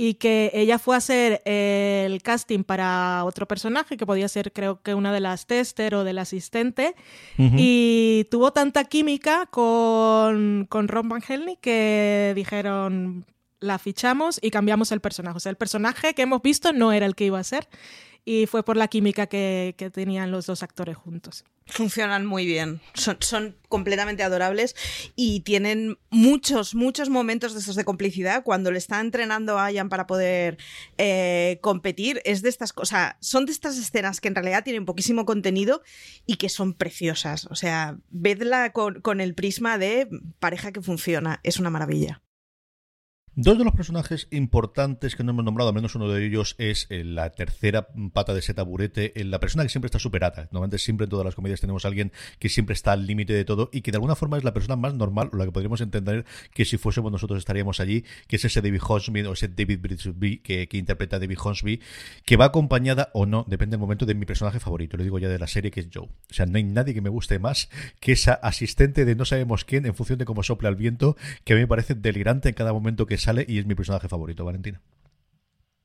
[0.01, 4.81] y que ella fue a hacer el casting para otro personaje, que podía ser creo
[4.81, 6.95] que una de las tester o del asistente,
[7.37, 13.27] y tuvo tanta química con, con Ron Van Helny que dijeron,
[13.59, 15.37] la fichamos y cambiamos el personaje.
[15.37, 17.69] O sea, el personaje que hemos visto no era el que iba a ser
[18.25, 21.45] y fue por la química que, tenían los dos actores juntos.
[21.67, 24.75] Funcionan muy bien, son, completamente adorables
[25.17, 28.43] y tienen muchos, muchos momentos de estos de complicidad.
[28.43, 30.57] Cuando le está entrenando a Ian para poder
[30.97, 35.27] eh, competir, es de estas cosas, son de estas escenas que en realidad tienen poquísimo
[35.27, 35.83] contenido
[36.27, 37.47] y que son preciosas.
[37.51, 42.23] O sea, vedla con, con el prisma de pareja que funciona, es una maravilla.
[43.40, 46.88] Dos de los personajes importantes que no hemos nombrado, al menos uno de ellos, es
[46.90, 50.48] eh, la tercera pata de ese taburete, eh, la persona que siempre está superada.
[50.51, 53.44] Normalmente siempre en todas las comedias tenemos a alguien que siempre está al límite de
[53.44, 55.81] todo y que de alguna forma es la persona más normal, o la que podríamos
[55.81, 59.79] entender que si fuésemos nosotros estaríamos allí, que es ese David Hornsby o ese David
[59.83, 61.81] Brisby que, que, interpreta a David Hornsby,
[62.24, 65.29] que va acompañada o no, depende del momento, de mi personaje favorito, lo digo ya
[65.29, 66.07] de la serie, que es Joe.
[66.07, 67.68] O sea, no hay nadie que me guste más
[68.01, 71.53] que esa asistente de no sabemos quién en función de cómo sopla el viento, que
[71.53, 74.45] a mí me parece delirante en cada momento que sale y es mi personaje favorito,
[74.45, 74.81] Valentina.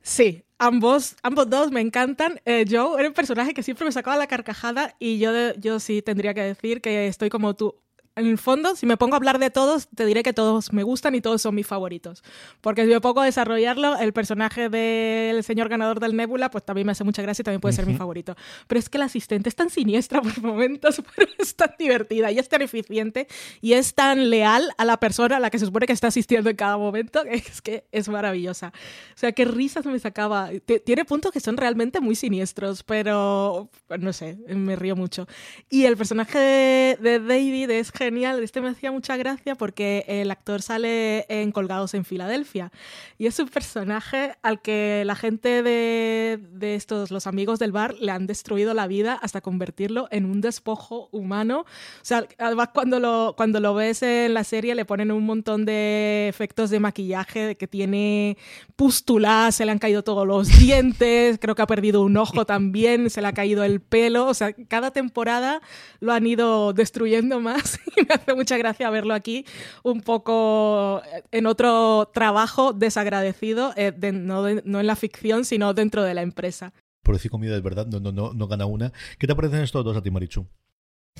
[0.01, 2.41] Sí, ambos, ambos dos me encantan.
[2.45, 6.01] Eh, Joe era un personaje que siempre me sacaba la carcajada y yo, yo sí
[6.01, 7.82] tendría que decir que estoy como tú
[8.15, 10.83] en el fondo, si me pongo a hablar de todos, te diré que todos me
[10.83, 12.23] gustan y todos son mis favoritos.
[12.61, 16.85] Porque si me pongo a desarrollarlo, el personaje del señor ganador del Nebula, pues también
[16.85, 18.35] me hace mucha gracia y también puede ser mi favorito.
[18.67, 22.37] Pero es que la asistente es tan siniestra por momentos, pero es tan divertida y
[22.37, 23.27] es tan eficiente
[23.61, 26.51] y es tan leal a la persona a la que se supone que está asistiendo
[26.51, 28.73] en cada momento, que es que es maravillosa.
[29.15, 30.49] O sea, qué risas me sacaba.
[30.85, 35.27] tiene puntos que son realmente muy siniestros, pero no sé, me río mucho.
[35.69, 38.43] Y el personaje de, de David es genial.
[38.43, 42.69] Este me hacía mucha gracia porque el actor sale en Colgados en Filadelfia
[43.17, 47.95] y es un personaje al que la gente de, de estos, los amigos del bar,
[48.01, 51.61] le han destruido la vida hasta convertirlo en un despojo humano.
[51.61, 51.65] O
[52.05, 56.27] sea, además cuando lo, cuando lo ves en la serie le ponen un montón de
[56.27, 58.37] efectos de maquillaje, de que tiene
[58.75, 63.09] pústulas, se le han caído todos los dientes, creo que ha perdido un ojo también,
[63.09, 64.27] se le ha caído el pelo.
[64.27, 65.61] O sea, cada temporada
[66.01, 69.45] lo han ido destruyendo más me hace mucha gracia verlo aquí
[69.83, 76.13] un poco eh, en otro trabajo desagradecido, eh, no, en la ficción, sino dentro de
[76.13, 76.73] la empresa.
[77.03, 78.93] Por decir comida de verdad, no, no, no, no gana una.
[79.17, 80.47] ¿Qué te parecen estos dos a ti, Marichu?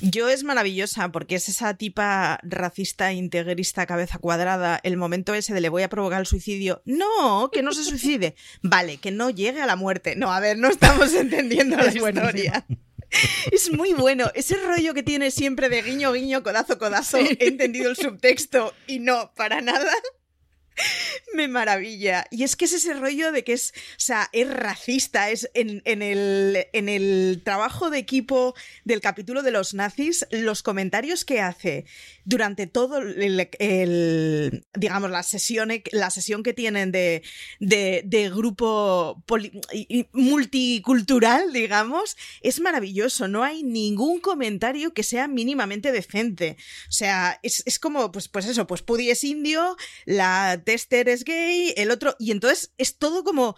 [0.00, 5.60] Yo es maravillosa porque es esa tipa racista, integrista, cabeza cuadrada, el momento ese de
[5.60, 6.82] le voy a provocar el suicidio.
[6.84, 8.34] No, que no se suicide.
[8.62, 10.16] Vale, que no llegue a la muerte.
[10.16, 12.66] No, a ver, no estamos entendiendo la historia.
[13.52, 14.30] Es muy bueno.
[14.34, 17.18] Ese rollo que tiene siempre de guiño, guiño, codazo, codazo.
[17.18, 19.92] He entendido el subtexto y no, para nada.
[21.34, 22.26] me maravilla.
[22.30, 25.82] Y es que es ese rollo de que es, o sea, es racista, es en,
[25.84, 31.84] el, en el trabajo de equipo del capítulo de los nazis, los comentarios que hace
[32.24, 37.22] durante todo el, digamos, la sesión, la sesión que tienen de,
[37.60, 39.22] de, grupo
[40.12, 43.28] multicultural, digamos, es maravilloso.
[43.28, 46.56] No hay ningún comentario que sea mínimamente decente.
[46.88, 51.24] O sea, es, es como, pues, pues eso, pues Pudi es indio, la tester es
[51.24, 52.16] gay, el otro.
[52.18, 53.56] Y entonces es todo como.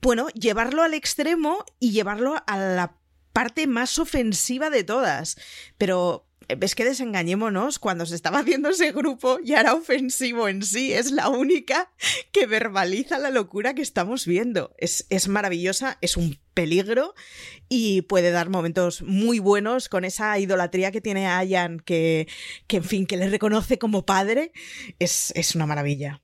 [0.00, 2.98] Bueno, llevarlo al extremo y llevarlo a la
[3.32, 5.36] parte más ofensiva de todas.
[5.78, 10.92] Pero ves que desengañémonos, cuando se estaba haciendo ese grupo ya era ofensivo en sí,
[10.92, 11.90] es la única
[12.32, 14.74] que verbaliza la locura que estamos viendo.
[14.78, 17.14] Es, es maravillosa, es un peligro
[17.68, 22.28] y puede dar momentos muy buenos con esa idolatría que tiene Ayan, que,
[22.66, 24.52] que en fin, que le reconoce como padre,
[24.98, 26.22] es, es una maravilla.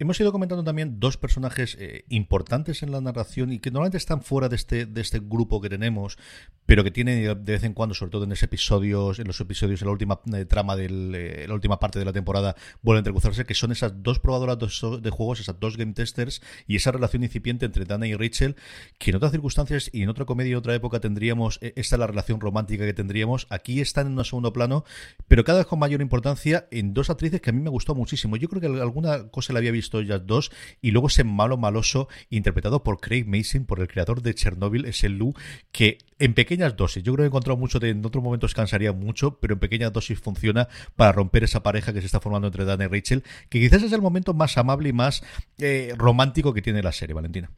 [0.00, 4.22] Hemos ido comentando también dos personajes eh, importantes en la narración y que normalmente están
[4.22, 6.16] fuera de este, de este grupo que tenemos,
[6.64, 9.82] pero que tienen de vez en cuando, sobre todo en ese episodios, en los episodios,
[9.82, 13.00] en la última eh, trama de eh, la última parte de la temporada, vuelven a
[13.00, 14.56] entrecruzarse, que son esas dos probadoras
[15.02, 18.56] de juegos, esas dos game testers y esa relación incipiente entre Dana y Rachel,
[18.96, 22.06] que en otras circunstancias y en otra comedia y otra época tendríamos, esta es la
[22.06, 24.82] relación romántica que tendríamos, aquí están en un segundo plano,
[25.28, 28.38] pero cada vez con mayor importancia en dos actrices que a mí me gustó muchísimo.
[28.38, 32.08] Yo creo que alguna cosa la había visto ellas dos, y luego ese malo maloso
[32.30, 35.34] interpretado por Craig Mason, por el creador de Chernobyl, ese Lou,
[35.72, 38.92] que en pequeñas dosis, yo creo que he encontrado mucho, de, en otros momentos cansaría
[38.92, 42.64] mucho, pero en pequeñas dosis funciona para romper esa pareja que se está formando entre
[42.64, 45.22] Dan y Rachel, que quizás es el momento más amable y más
[45.58, 47.50] eh, romántico que tiene la serie, Valentina.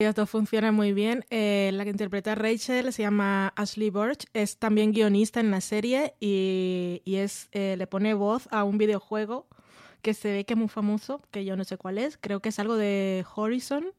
[0.00, 1.26] Esto funciona muy bien.
[1.28, 5.60] Eh, la que interpreta a Rachel se llama Ashley Burch, es también guionista en la
[5.60, 9.46] serie y, es, eh, le pone voz a un videojuego
[10.02, 12.50] que se ve que es muy famoso, que yo no sé cuál es, creo que
[12.50, 13.92] es algo de Horizon,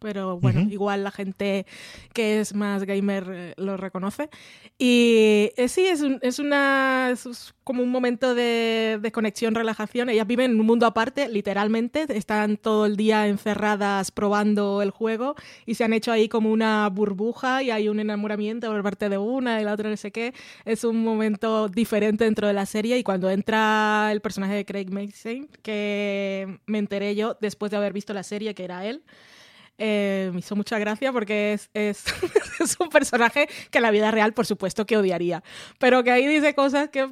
[0.00, 1.66] pero bueno, igual la gente
[2.12, 4.30] que es más gamer eh, lo reconoce.
[4.78, 10.08] Y eh, sí, es, es una, es como un momento de, de, conexión, relajación.
[10.08, 15.36] Ellas viven en un mundo aparte, literalmente, están todo el día encerradas probando el juego
[15.66, 19.18] y se han hecho ahí como una burbuja y hay un enamoramiento por parte de
[19.18, 20.32] una y la otra no sé qué.
[20.64, 24.90] Es un momento diferente dentro de la serie y cuando entra el personaje de Craig
[24.90, 29.02] Mason, que me enteré yo después de haber visto la serie que era él,
[29.82, 32.04] eh, me hizo mucha gracia porque es, es,
[32.60, 35.42] es, un personaje que en la vida real, por supuesto, que odiaría.
[35.78, 37.08] Pero que ahí dice cosas que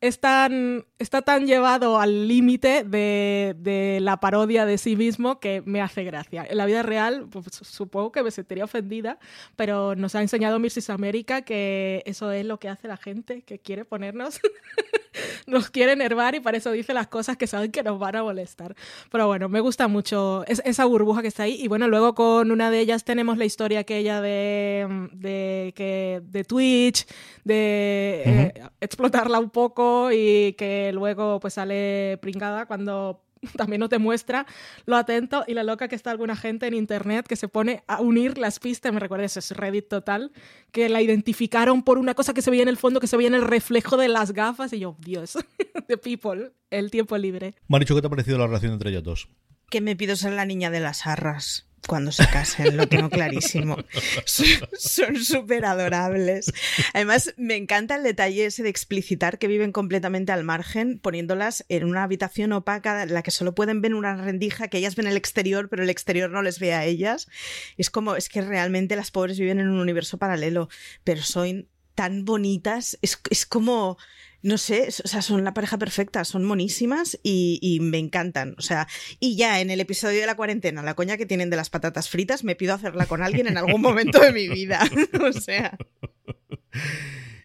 [0.00, 5.62] es tan, está tan llevado al límite de, de, la parodia de sí mismo que
[5.64, 6.44] me hace gracia.
[6.50, 9.20] En la vida real, pues, supongo que me sentiría ofendida,
[9.54, 10.90] pero nos ha enseñado Mrs.
[10.90, 14.40] América que eso es lo que hace la gente que quiere ponernos,
[15.46, 18.24] nos quiere enervar y para eso dice las cosas que saben que nos van a
[18.24, 18.74] molestar.
[19.12, 22.50] Pero bueno, me gusta mucho esa burbuja que está ahí y bueno, luego Luego con
[22.50, 27.06] una de ellas tenemos la historia aquella de, de, que, de Twitch,
[27.44, 33.22] de eh, explotarla un poco y que luego pues sale pringada cuando
[33.58, 34.46] también no te muestra
[34.86, 38.00] lo atento y la loca que está alguna gente en internet que se pone a
[38.00, 40.32] unir las pistas, me recuerda ese es Reddit total,
[40.72, 43.28] que la identificaron por una cosa que se veía en el fondo, que se veía
[43.28, 45.36] en el reflejo de las gafas y yo, Dios,
[45.86, 47.56] the people, el tiempo libre.
[47.68, 49.28] Maricho, ¿qué te ha parecido la relación entre ellos dos?
[49.68, 53.76] Que me pido ser la niña de las arras cuando se casen, lo tengo clarísimo.
[54.24, 56.52] Son súper adorables.
[56.94, 61.84] Además, me encanta el detalle ese de explicitar que viven completamente al margen, poniéndolas en
[61.84, 65.16] una habitación opaca, en la que solo pueden ver una rendija, que ellas ven el
[65.16, 67.28] exterior, pero el exterior no les ve a ellas.
[67.76, 70.68] Es como, es que realmente las pobres viven en un universo paralelo,
[71.04, 73.98] pero son tan bonitas, es, es como
[74.42, 78.54] no sé, o sea, son la pareja perfecta, son monísimas y, me encantan.
[78.58, 81.56] O sea, y ya en el episodio de la cuarentena, la coña que tienen de
[81.56, 84.80] las patatas fritas, me pido hacerla con alguien en algún momento de mi vida.
[85.22, 85.76] o sea.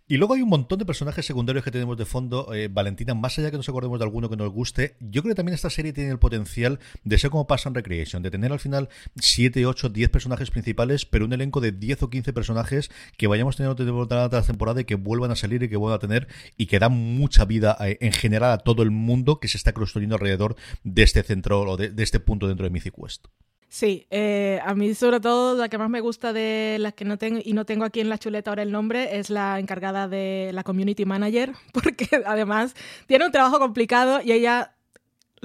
[0.07, 2.53] Y luego hay un montón de personajes secundarios que tenemos de fondo.
[2.53, 5.35] Eh, Valentina, más allá que nos acordemos de alguno que nos guste, yo creo que
[5.35, 8.59] también esta serie tiene el potencial de ser como pasa en Recreation, de tener al
[8.59, 13.25] final 7, 8, 10 personajes principales, pero un elenco de 10 o 15 personajes que
[13.25, 16.27] vayamos teniendo temporada tras temporada y que vuelvan a salir y que vuelvan a tener
[16.55, 19.73] y que dan mucha vida eh, en general a todo el mundo que se está
[19.73, 23.25] construyendo alrededor de este centro o de, de este punto dentro de Mythic Quest.
[23.75, 27.17] Sí, eh, a mí sobre todo la que más me gusta de las que no
[27.17, 30.51] tengo y no tengo aquí en la chuleta ahora el nombre es la encargada de
[30.53, 32.73] la community manager, porque además
[33.05, 34.74] tiene un trabajo complicado y ella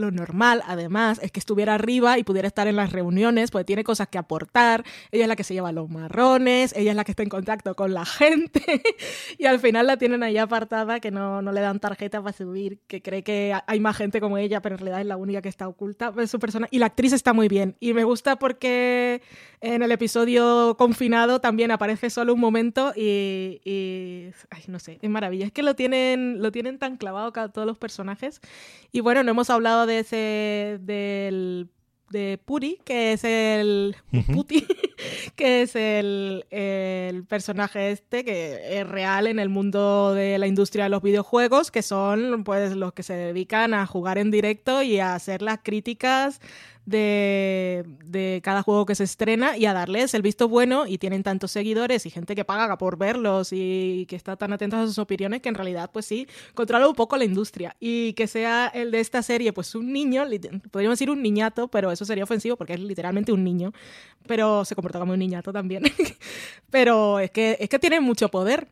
[0.01, 3.85] lo normal, además, es que estuviera arriba y pudiera estar en las reuniones, porque tiene
[3.85, 4.85] cosas que aportar.
[5.13, 7.75] Ella es la que se lleva los marrones, ella es la que está en contacto
[7.75, 8.83] con la gente.
[9.39, 12.81] y al final la tienen ahí apartada, que no, no le dan tarjeta para subir,
[12.87, 15.49] que cree que hay más gente como ella, pero en realidad es la única que
[15.49, 16.13] está oculta.
[16.19, 16.67] Es su persona.
[16.71, 17.77] Y la actriz está muy bien.
[17.81, 19.23] Y me gusta porque
[19.61, 23.61] en el episodio confinado también aparece solo un momento y,
[24.51, 25.47] ay, no sé, es maravilla.
[25.47, 28.41] Es que lo tienen, lo tienen tan clavado todos los personajes.
[28.91, 31.69] Y bueno, no hemos hablado de ese, del
[32.11, 33.95] de Puri, que es el
[34.33, 34.67] Puti,
[35.37, 40.85] que es el, el, personaje este que es real en el mundo de la industria
[40.85, 44.99] de los videojuegos, que son pues los que se dedican a jugar en directo y
[44.99, 46.41] a hacer las críticas
[46.87, 51.51] de, cada juego que se estrena y a darles el visto bueno y tienen tantos
[51.53, 55.41] seguidores y gente que paga por verlos y que está tan atenta a sus opiniones
[55.41, 57.77] que en realidad pues sí, controla un poco la industria.
[57.81, 60.25] Y que sea el de esta serie pues un niño,
[60.71, 63.73] podríamos decir un niñato, pero eso sería ofensivo porque es literalmente un niño,
[64.27, 65.83] pero se comporta como un niñato también,
[66.71, 68.69] pero es que, es que tiene mucho poder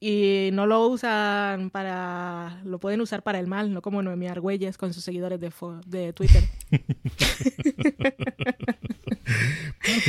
[0.00, 2.60] y no lo usan para.
[2.64, 5.52] Lo pueden usar para el mal, no como Noemí Argüelles con sus seguidores de,
[5.86, 6.42] de Twitter.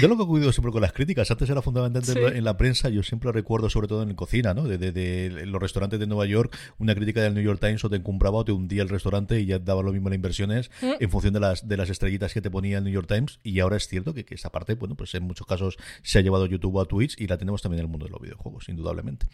[0.02, 2.90] yo lo que he ocurrido siempre con las críticas, antes era fundamental en la prensa,
[2.90, 4.64] yo siempre recuerdo, sobre todo en cocina, ¿no?
[4.64, 8.38] De, los restaurantes de Nueva York, una crítica del New York Times o te encumbraba
[8.38, 10.94] o te hundía el restaurante y ya daba lo mismo las inversiones mm.
[11.00, 13.40] en función de las, de las estrellitas que te ponía el New York Times.
[13.44, 16.22] Y ahora es cierto que, que esa parte, bueno, pues en muchos casos se ha
[16.22, 19.28] llevado YouTube a Twitch y la tenemos también en el mundo de los videojuegos, indudablemente.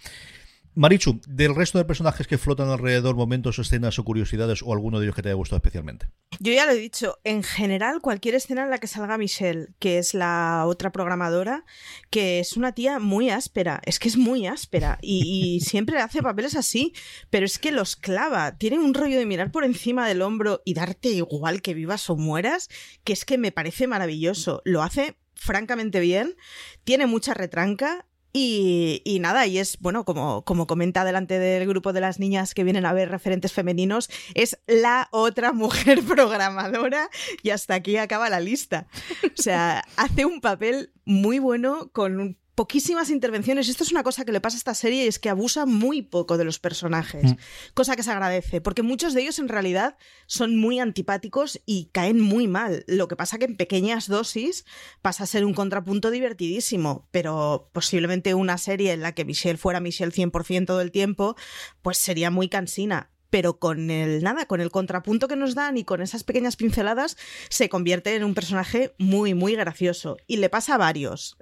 [0.74, 5.06] Marichu, del resto de personajes que flotan alrededor, momentos, escenas o curiosidades, o alguno de
[5.06, 6.08] ellos que te haya gustado especialmente.
[6.40, 9.98] Yo ya lo he dicho, en general, cualquier escena en la que salga Michelle, que
[9.98, 11.66] es la otra programadora,
[12.10, 16.56] que es una tía muy áspera, es que es muy áspera y, siempre hace papeles
[16.56, 16.94] así,
[17.30, 20.74] pero es que los clava, tiene un rollo de mirar por encima del hombro y
[20.74, 22.70] darte igual que vivas o mueras,
[23.04, 24.62] que es que me parece maravilloso.
[24.64, 26.36] Lo hace francamente bien,
[26.84, 32.02] tiene mucha retranca y, nada, y es, bueno, como, como comenta delante del grupo de
[32.02, 37.10] las niñas que vienen a ver referentes femeninos, es la otra mujer programadora
[37.44, 38.88] y hasta aquí acaba la lista.
[39.24, 43.70] O sea, hace un papel muy bueno con poquísimas intervenciones.
[43.70, 46.02] Esto es una cosa que le pasa a esta serie y es que abusa muy
[46.02, 47.38] poco de los personajes, mm.
[47.74, 49.98] cosa que se agradece, porque muchos de ellos en realidad
[50.28, 52.84] son muy antipáticos y caen muy mal.
[52.88, 54.66] Lo que pasa que en pequeñas dosis
[55.02, 59.80] pasa a ser un contrapunto divertidísimo, pero posiblemente una serie en la que Michelle fuera
[59.80, 61.36] Michelle 100% del tiempo,
[61.82, 65.84] pues sería muy cansina pero con el nada, con el contrapunto que nos dan y
[65.84, 67.18] con esas pequeñas pinceladas,
[67.50, 70.18] se convierte en un personaje muy, muy gracioso.
[70.28, 71.38] Y le pasa a varios.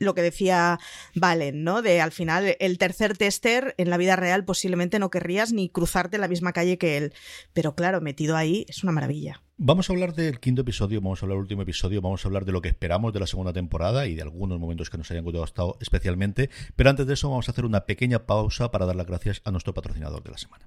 [0.00, 0.80] Lo que decía
[1.14, 1.82] Valen, ¿no?
[1.82, 6.16] De al final, el tercer tester en la vida real posiblemente no querrías ni cruzarte
[6.16, 7.12] en la misma calle que él.
[7.52, 9.42] Pero claro, metido ahí es una maravilla.
[9.56, 12.44] Vamos a hablar del quinto episodio, vamos a hablar del último episodio, vamos a hablar
[12.44, 15.24] de lo que esperamos de la segunda temporada y de algunos momentos que nos hayan
[15.24, 16.50] gustado especialmente.
[16.74, 19.52] Pero antes de eso, vamos a hacer una pequeña pausa para dar las gracias a
[19.52, 20.66] nuestro patrocinador de la semana.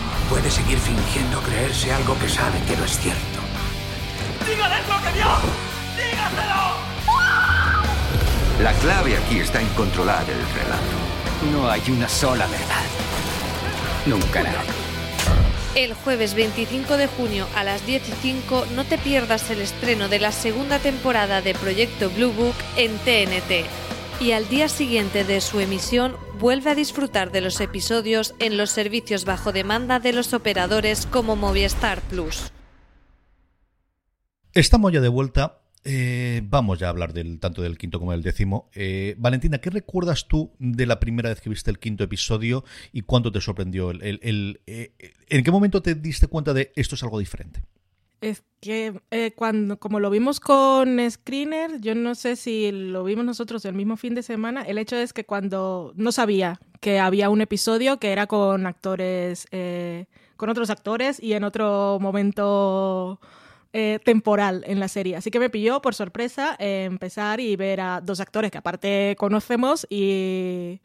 [0.31, 3.39] puede seguir fingiendo creerse algo que sabe que no es cierto.
[4.47, 5.27] ¡Dígales lo que vio!
[5.97, 6.61] ¡Dígaselo!
[8.63, 11.51] La clave aquí está en controlar el relato.
[11.51, 12.85] No hay una sola verdad.
[14.05, 14.63] Nunca nada.
[15.75, 20.07] El jueves 25 de junio a las 10 y 5 no te pierdas el estreno
[20.07, 23.65] de la segunda temporada de Proyecto Blue Book en TNT.
[24.21, 28.69] Y al día siguiente de su emisión vuelve a disfrutar de los episodios en los
[28.69, 32.51] servicios bajo demanda de los operadores como Movistar Plus.
[34.53, 35.63] Estamos ya de vuelta.
[35.83, 38.69] Eh, vamos ya a hablar del tanto del quinto como del décimo.
[38.75, 42.63] Eh, Valentina, ¿qué recuerdas tú de la primera vez que viste el quinto episodio
[42.93, 43.89] y cuánto te sorprendió?
[43.89, 44.93] El, eh,
[45.29, 47.63] ¿En qué momento te diste cuenta de esto es algo diferente?
[48.21, 53.25] Es que eh, cuando, como lo vimos con Screener, yo no sé si lo vimos
[53.25, 57.31] nosotros el mismo fin de semana, el hecho es que cuando no sabía que había
[57.31, 60.05] un episodio que era con actores, eh,
[60.37, 63.19] con otros actores y en otro momento
[63.73, 65.15] eh, temporal en la serie.
[65.15, 69.87] Así que me pilló por sorpresa empezar y ver a dos actores que aparte conocemos
[69.89, 70.79] y,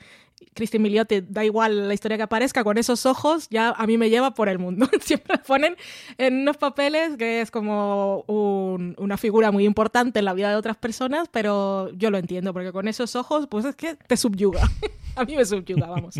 [0.53, 4.11] Cristi Miliotti, da igual la historia que aparezca, con esos ojos ya a mí me
[4.11, 4.89] lleva por el mundo.
[5.01, 5.76] Siempre ponen
[6.18, 10.76] en unos papeles que es como una figura muy importante en la vida de otras
[10.76, 14.70] personas, pero yo lo entiendo, porque con esos ojos, pues es que te subyuga.
[15.16, 16.16] a mí me subyuga, vamos.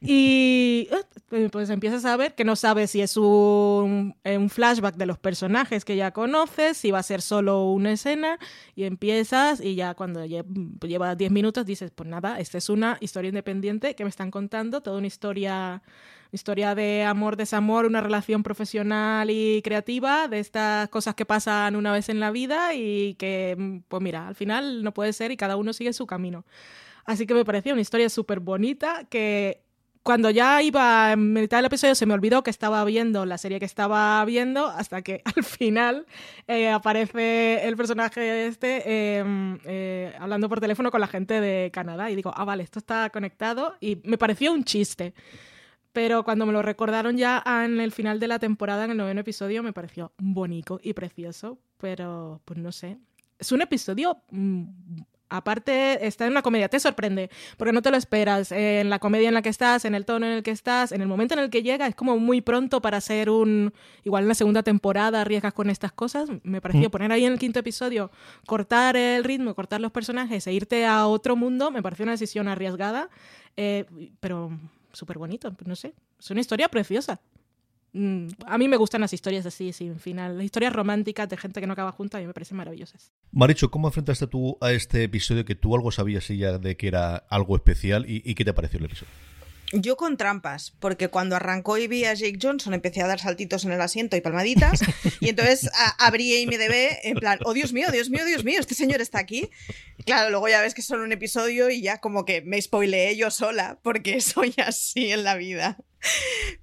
[0.00, 0.88] Y
[1.30, 5.18] eh, pues empiezas a ver que no sabes si es un, un flashback de los
[5.18, 8.38] personajes que ya conoces, si va a ser solo una escena,
[8.74, 13.28] y empiezas y ya cuando lleva 10 minutos dices, pues nada, esta es una historia
[13.28, 15.82] independiente que me están contando, toda una historia
[16.34, 21.92] historia de amor, desamor, una relación profesional y creativa, de estas cosas que pasan una
[21.92, 25.56] vez en la vida y que, pues mira, al final no puede ser y cada
[25.56, 26.44] uno sigue su camino.
[27.04, 29.63] Así que me parecía una historia súper bonita que
[30.04, 33.58] cuando ya iba en mitad del episodio se me olvidó que estaba viendo la serie
[33.58, 36.06] que estaba viendo hasta que al final
[36.46, 42.10] eh, aparece el personaje este em, eh, hablando por teléfono con la gente de Canadá
[42.10, 45.14] y digo, ah, vale, esto está conectado y me pareció un chiste.
[45.94, 49.20] Pero cuando me lo recordaron ya en el final de la temporada, en el noveno
[49.20, 51.56] episodio, me pareció bonito y precioso.
[51.78, 52.98] Pero, pues no sé.
[53.38, 54.64] Es un episodio mm,
[55.30, 58.52] Aparte, está en una comedia, te sorprende, porque no te lo esperas.
[58.52, 60.92] Eh, en la comedia en la que estás, en el tono en el que estás,
[60.92, 63.72] en el momento en el que llega, es como muy pronto para ser un.
[64.04, 66.28] Igual en la segunda temporada arriesgas con estas cosas.
[66.42, 66.90] Me pareció mm.
[66.90, 68.10] poner ahí en el quinto episodio,
[68.46, 72.48] cortar el ritmo, cortar los personajes e irte a otro mundo, me pareció una decisión
[72.48, 73.08] arriesgada,
[73.56, 73.86] eh,
[74.20, 74.58] pero
[74.92, 75.94] súper bonito, no sé.
[76.18, 77.20] Es una historia preciosa.
[77.94, 80.36] Mm, a mí me gustan las historias así, sin final.
[80.36, 83.12] Las historias románticas de gente que no acaba junta a mí me parecen maravillosas.
[83.30, 87.16] Maricho, ¿cómo enfrentaste tú a este episodio que tú algo sabías ya de que era
[87.16, 89.12] algo especial y, y qué te pareció el episodio?
[89.72, 93.64] Yo con trampas, porque cuando arrancó y vi a Jake Johnson empecé a dar saltitos
[93.64, 94.80] en el asiento y palmaditas,
[95.20, 99.00] y entonces abrí IMDB en plan, oh Dios mío, Dios mío, Dios mío, este señor
[99.00, 99.50] está aquí.
[100.04, 103.16] Claro, luego ya ves que es solo un episodio y ya como que me spoileé
[103.16, 105.78] yo sola, porque soy así en la vida.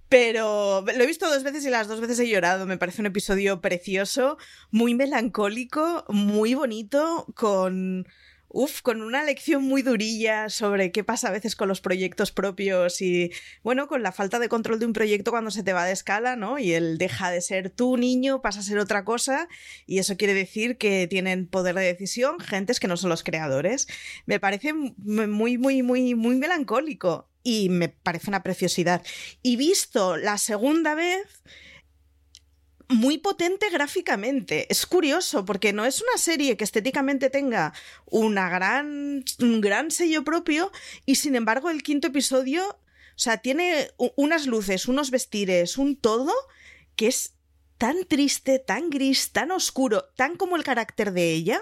[0.10, 2.66] Pero lo he visto dos veces y las dos veces he llorado.
[2.66, 4.38] Me parece un episodio precioso,
[4.70, 8.06] muy melancólico, muy bonito, con
[8.54, 13.02] Uf, con una lección muy durilla sobre qué pasa a veces con los proyectos propios
[13.02, 13.32] y,
[13.64, 16.36] bueno, con la falta de control de un proyecto cuando se te va de escala,
[16.36, 16.60] ¿no?
[16.60, 19.48] Y él deja de ser tu niño, pasa a ser otra cosa,
[19.86, 23.88] y eso quiere decir que tienen poder de decisión gentes que no son los creadores.
[24.26, 29.02] Me parece muy, muy, muy, muy melancólico y me parece una preciosidad.
[29.42, 31.42] Y visto la segunda vez
[32.92, 34.68] muy potente gráficamente.
[34.70, 37.74] Es curioso porque no es una serie que estéticamente tenga
[38.06, 40.72] una gran, un gran sello propio
[41.06, 46.34] y sin embargo el quinto episodio, o sea, tiene unas luces, unos vestires, un todo
[46.96, 47.34] que es
[47.78, 51.62] tan triste, tan gris, tan oscuro, tan como el carácter de ella,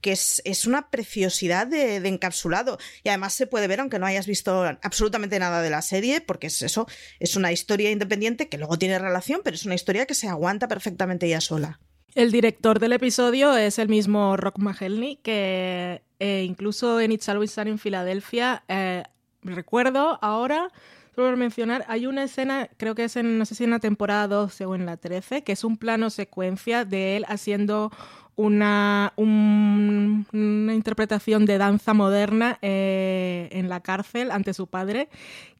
[0.00, 2.78] que es, una preciosidad de, encapsulado.
[3.02, 6.48] Y además se puede ver, aunque no hayas visto absolutamente nada de la serie, porque
[6.48, 6.86] es eso,
[7.20, 10.68] es una historia independiente que luego tiene relación, pero es una historia que se aguanta
[10.68, 11.80] perfectamente ya sola.
[12.14, 17.52] El director del episodio es el mismo Rock Mahelny, que eh, incluso en It's Always
[17.52, 19.04] Sunny en Filadelfia, eh,
[19.42, 20.70] recuerdo ahora,
[21.14, 24.26] por mencionar, hay una escena, creo que es en, no sé si en la temporada
[24.28, 27.92] 12 o en la 13, que es un plano secuencia de él haciendo
[28.38, 35.08] una, una interpretación de danza moderna eh, en la cárcel ante su padre,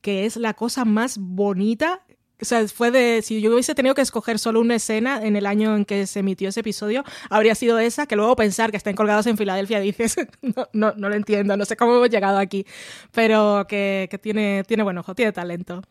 [0.00, 2.04] que es la cosa más bonita.
[2.40, 3.20] O sea, fue de.
[3.22, 6.20] Si yo hubiese tenido que escoger solo una escena en el año en que se
[6.20, 10.14] emitió ese episodio, habría sido esa, que luego pensar que están colgados en Filadelfia dices,
[10.42, 12.64] no, no, no lo entiendo, no sé cómo hemos llegado aquí.
[13.10, 15.82] Pero que, que tiene, tiene buen ojo, tiene talento.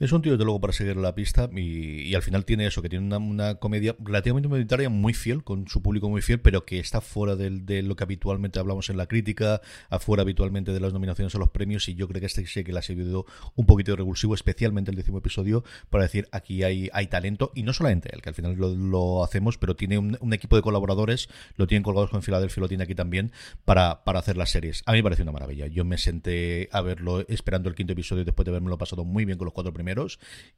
[0.00, 2.88] Es un tío, desde luego, para seguir la pista y, al final tiene eso, que
[2.88, 7.00] tiene una, comedia relativamente monetaria muy fiel, con su público muy fiel, pero que está
[7.00, 11.38] fuera de, lo que habitualmente hablamos en la crítica, afuera habitualmente de las nominaciones a
[11.38, 13.26] los premios y yo creo que este sí que le ha servido
[13.56, 17.64] un poquito de revulsivo, especialmente el décimo episodio, para decir aquí hay, hay talento y
[17.64, 21.66] no solamente él, que al final lo, hacemos, pero tiene un, equipo de colaboradores, lo
[21.66, 23.32] tienen colgados con Filadelfia, lo tiene aquí también,
[23.64, 24.84] para, para hacer las series.
[24.86, 25.66] A mí me parece una maravilla.
[25.66, 29.24] Yo me senté a verlo esperando el quinto episodio después de haberme lo pasado muy
[29.24, 29.87] bien con los cuatro primeros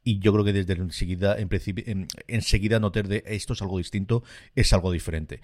[0.03, 3.77] y yo creo que desde enseguida en principio en, enseguida notar de esto es algo
[3.77, 4.23] distinto
[4.55, 5.41] es algo diferente.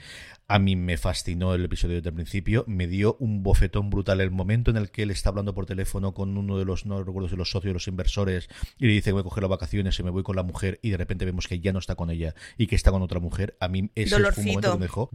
[0.47, 4.31] A mí me fascinó el episodio desde el principio me dio un bofetón brutal el
[4.31, 7.29] momento en el que él está hablando por teléfono con uno de los no recuerdo
[7.29, 10.03] de los socios los inversores y le dice que voy a coger las vacaciones y
[10.03, 12.33] me voy con la mujer y de repente vemos que ya no está con ella
[12.57, 13.57] y que está con otra mujer.
[13.59, 15.09] A mí ese fue un momento que me dejó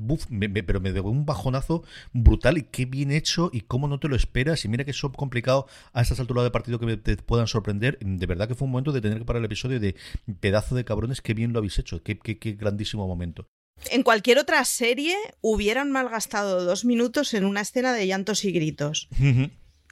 [0.67, 4.17] pero me dio un bajonazo brutal y qué bien hecho y cómo no te lo
[4.17, 7.99] esperas y mira que es complicado a estas alturas de partido que te puedan sorprender
[8.01, 9.95] de verdad que fue un momento de tener que parar el episodio de
[10.41, 13.47] pedazo de cabrones, qué bien lo habéis hecho, qué, qué, grandísimo momento.
[13.91, 19.09] En cualquier otra serie hubieran malgastado dos minutos en una escena de llantos y gritos.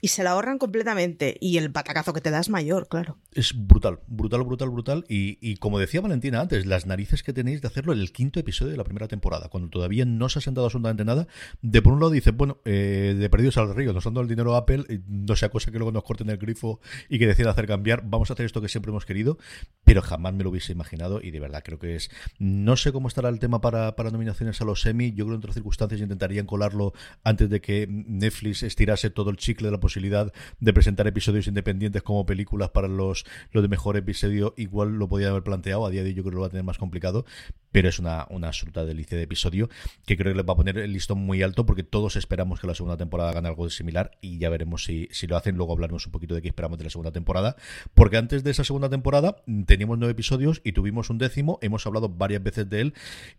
[0.01, 1.37] Y se la ahorran completamente.
[1.41, 3.19] Y el batacazo que te da es mayor, claro.
[3.33, 5.05] Es brutal, brutal, brutal, brutal.
[5.09, 8.41] Y, y, como decía Valentina antes, las narices que tenéis de hacerlo en el quinto
[8.41, 11.27] episodio de la primera temporada, cuando todavía no se ha sentado absolutamente nada.
[11.63, 14.29] De por un lado dice, bueno, eh, de perdidos al río, nos han dado el
[14.29, 17.53] dinero a Apple, no sea cosa que luego nos corten el grifo y que decidan
[17.53, 19.39] hacer cambiar, vamos a hacer esto que siempre hemos querido,
[19.85, 22.11] pero jamás me lo hubiese imaginado y de verdad creo que es...
[22.39, 25.35] No sé cómo estará el tema para, para nominaciones a los semi, yo creo que
[25.35, 26.93] en otras circunstancias intentarían colarlo
[27.25, 32.03] antes de que Netflix estirase todo el chicle de la posibilidad de presentar episodios independientes
[32.03, 36.03] como películas para los, los de mejor episodio, igual lo podía haber planteado, a día
[36.03, 37.25] de hoy yo creo que lo va a tener más complicado,
[37.73, 39.69] pero es una, absoluta delicia de episodio
[40.07, 42.67] que creo que les va a poner el listón muy alto porque todos esperamos que
[42.67, 46.07] la segunda temporada gane algo similar y ya veremos si, si lo hacen, luego hablaremos
[46.07, 47.57] un poquito de qué esperamos de la segunda temporada,
[47.95, 52.09] porque antes de esa segunda temporada teníamos nueve episodios y tuvimos un décimo, hemos hablado
[52.09, 52.95] varias veces de él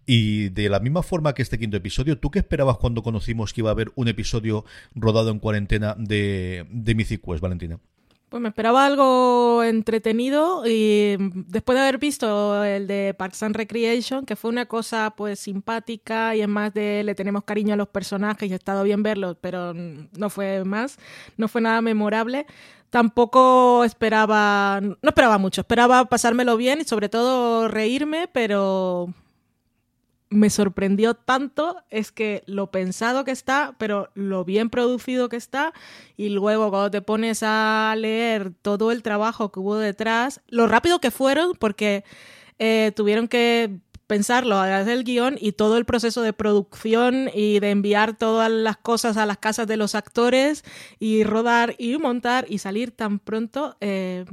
[0.05, 3.61] y de la misma forma que este quinto episodio, ¿tú qué esperabas cuando conocimos que
[3.61, 4.65] iba a haber un episodio
[4.95, 7.79] rodado en cuarentena de, de Mythic Valentina?
[8.31, 14.25] Pues me esperaba algo entretenido y después de haber visto el de Parks and Recreation,
[14.25, 17.89] que fue una cosa pues simpática y es más de le tenemos cariño a los
[17.89, 20.97] personajes y ha estado bien verlos, pero no fue más,
[21.35, 22.45] no fue nada memorable.
[22.89, 29.13] Tampoco esperaba, no esperaba mucho, esperaba pasármelo bien y sobre todo reírme, pero
[30.31, 35.73] me sorprendió tanto es que lo pensado que está, pero lo bien producido que está,
[36.17, 40.99] y luego cuando te pones a leer todo el trabajo que hubo detrás, lo rápido
[40.99, 42.05] que fueron, porque
[42.59, 43.77] eh, tuvieron que
[44.07, 48.77] pensarlo, hacer el guion y todo el proceso de producción y de enviar todas las
[48.77, 50.63] cosas a las casas de los actores
[50.97, 53.75] y rodar y montar y salir tan pronto.
[53.81, 54.25] Eh,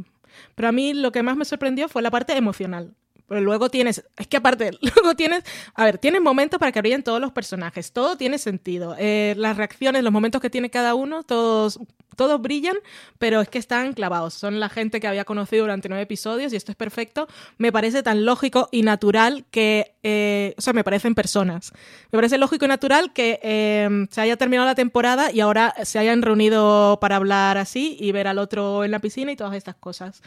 [0.55, 2.95] pero a mí lo que más me sorprendió fue la parte emocional.
[3.29, 7.03] Pero luego tienes, es que aparte, luego tienes, a ver, tienes momentos para que brillen
[7.03, 8.97] todos los personajes, todo tiene sentido.
[8.99, 11.79] Eh, las reacciones, los momentos que tiene cada uno, todos,
[12.17, 12.77] todos brillan,
[13.19, 14.35] pero es que están clavados.
[14.35, 17.29] Son la gente que había conocido durante nueve episodios y esto es perfecto.
[17.59, 21.73] Me parece tan lógico y natural que, eh, o sea, me parecen personas.
[22.11, 25.99] Me parece lógico y natural que eh, se haya terminado la temporada y ahora se
[25.99, 29.77] hayan reunido para hablar así y ver al otro en la piscina y todas estas
[29.77, 30.23] cosas.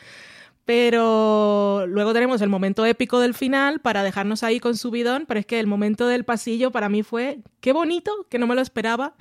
[0.73, 5.41] Pero luego tenemos el momento épico del final para dejarnos ahí con su bidón, pero
[5.41, 8.61] es que el momento del pasillo para mí fue qué bonito, que no me lo
[8.61, 9.15] esperaba.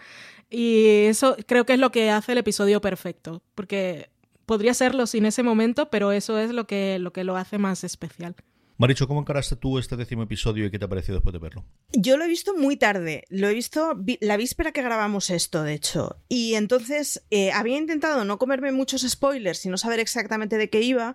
[0.48, 4.10] Y eso creo que es lo que hace el episodio perfecto, porque
[4.46, 7.82] podría serlo sin ese momento, pero eso es lo que lo, que lo hace más
[7.82, 8.36] especial.
[8.80, 11.66] Maricho, ¿cómo encaraste tú este décimo episodio y qué te ha parecido después de verlo?
[11.92, 15.74] Yo lo he visto muy tarde, lo he visto la víspera que grabamos esto, de
[15.74, 16.16] hecho.
[16.30, 20.80] Y entonces eh, había intentado no comerme muchos spoilers y no saber exactamente de qué
[20.80, 21.14] iba,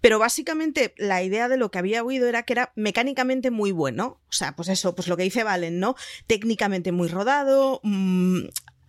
[0.00, 4.18] pero básicamente la idea de lo que había oído era que era mecánicamente muy bueno.
[4.28, 5.94] O sea, pues eso, pues lo que dice Valen, ¿no?
[6.26, 8.40] Técnicamente muy rodado, mmm,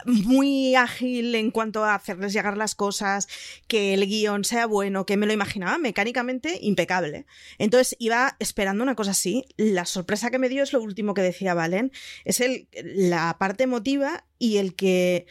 [0.06, 3.28] muy ágil en cuanto a hacerles llegar las cosas,
[3.68, 7.26] que el guion sea bueno, que me lo imaginaba mecánicamente impecable.
[7.58, 9.45] Entonces iba esperando una cosa así.
[9.58, 11.91] La sorpresa que me dio es lo último que decía Valen,
[12.24, 15.26] es el, la parte emotiva y el que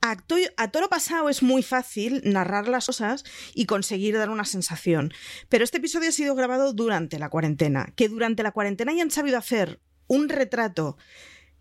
[0.00, 3.24] a, to a toro pasado es muy fácil narrar las cosas
[3.54, 5.12] y conseguir dar una sensación.
[5.48, 7.92] Pero este episodio ha sido grabado durante la cuarentena.
[7.96, 10.96] Que durante la cuarentena hayan sabido hacer un retrato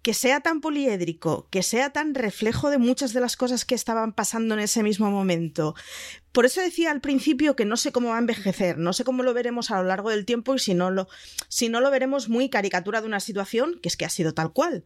[0.07, 4.13] que sea tan poliédrico, que sea tan reflejo de muchas de las cosas que estaban
[4.13, 5.75] pasando en ese mismo momento.
[6.31, 9.21] Por eso decía al principio que no sé cómo va a envejecer, no sé cómo
[9.21, 11.09] lo veremos a lo largo del tiempo y si no lo,
[11.49, 14.53] si no lo veremos muy caricatura de una situación, que es que ha sido tal
[14.53, 14.85] cual.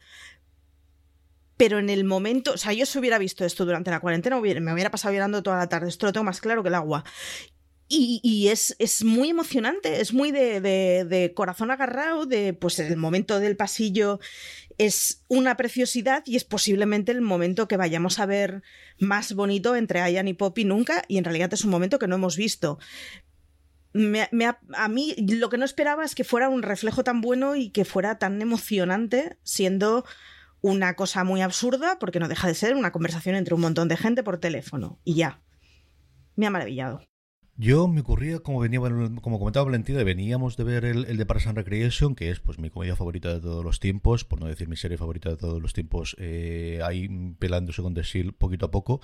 [1.55, 4.73] Pero en el momento, o sea, yo si hubiera visto esto durante la cuarentena, me
[4.73, 7.03] hubiera pasado llorando toda la tarde, esto lo tengo más claro que el agua.
[7.93, 12.95] Y, es, es, muy emocionante, es muy de, de, de, corazón agarrado, de pues el
[12.95, 14.21] momento del pasillo
[14.77, 18.63] es una preciosidad y es posiblemente el momento que vayamos a ver
[18.99, 22.15] más bonito entre Ayan y Poppy nunca y en realidad es un momento que no
[22.15, 22.79] hemos visto.
[23.93, 24.29] Me,
[24.73, 27.83] a mí lo que no esperaba es que fuera un reflejo tan bueno y que
[27.83, 30.05] fuera tan emocionante siendo
[30.61, 33.97] una cosa muy absurda porque no deja de ser una conversación entre un montón de
[33.97, 35.41] gente por teléfono y ya.
[36.35, 37.10] Me ha maravillado.
[37.63, 38.79] Yo me ocurría, como venía,
[39.21, 42.57] como comentaba Valentina, veníamos de ver el, el, de Parks and Recreation, que es pues
[42.57, 45.61] mi comedia favorita de todos los tiempos, por no decir mi serie favorita de todos
[45.61, 47.07] los tiempos, eh, ahí
[47.37, 48.01] pelándose con The
[48.35, 49.01] poquito a poco.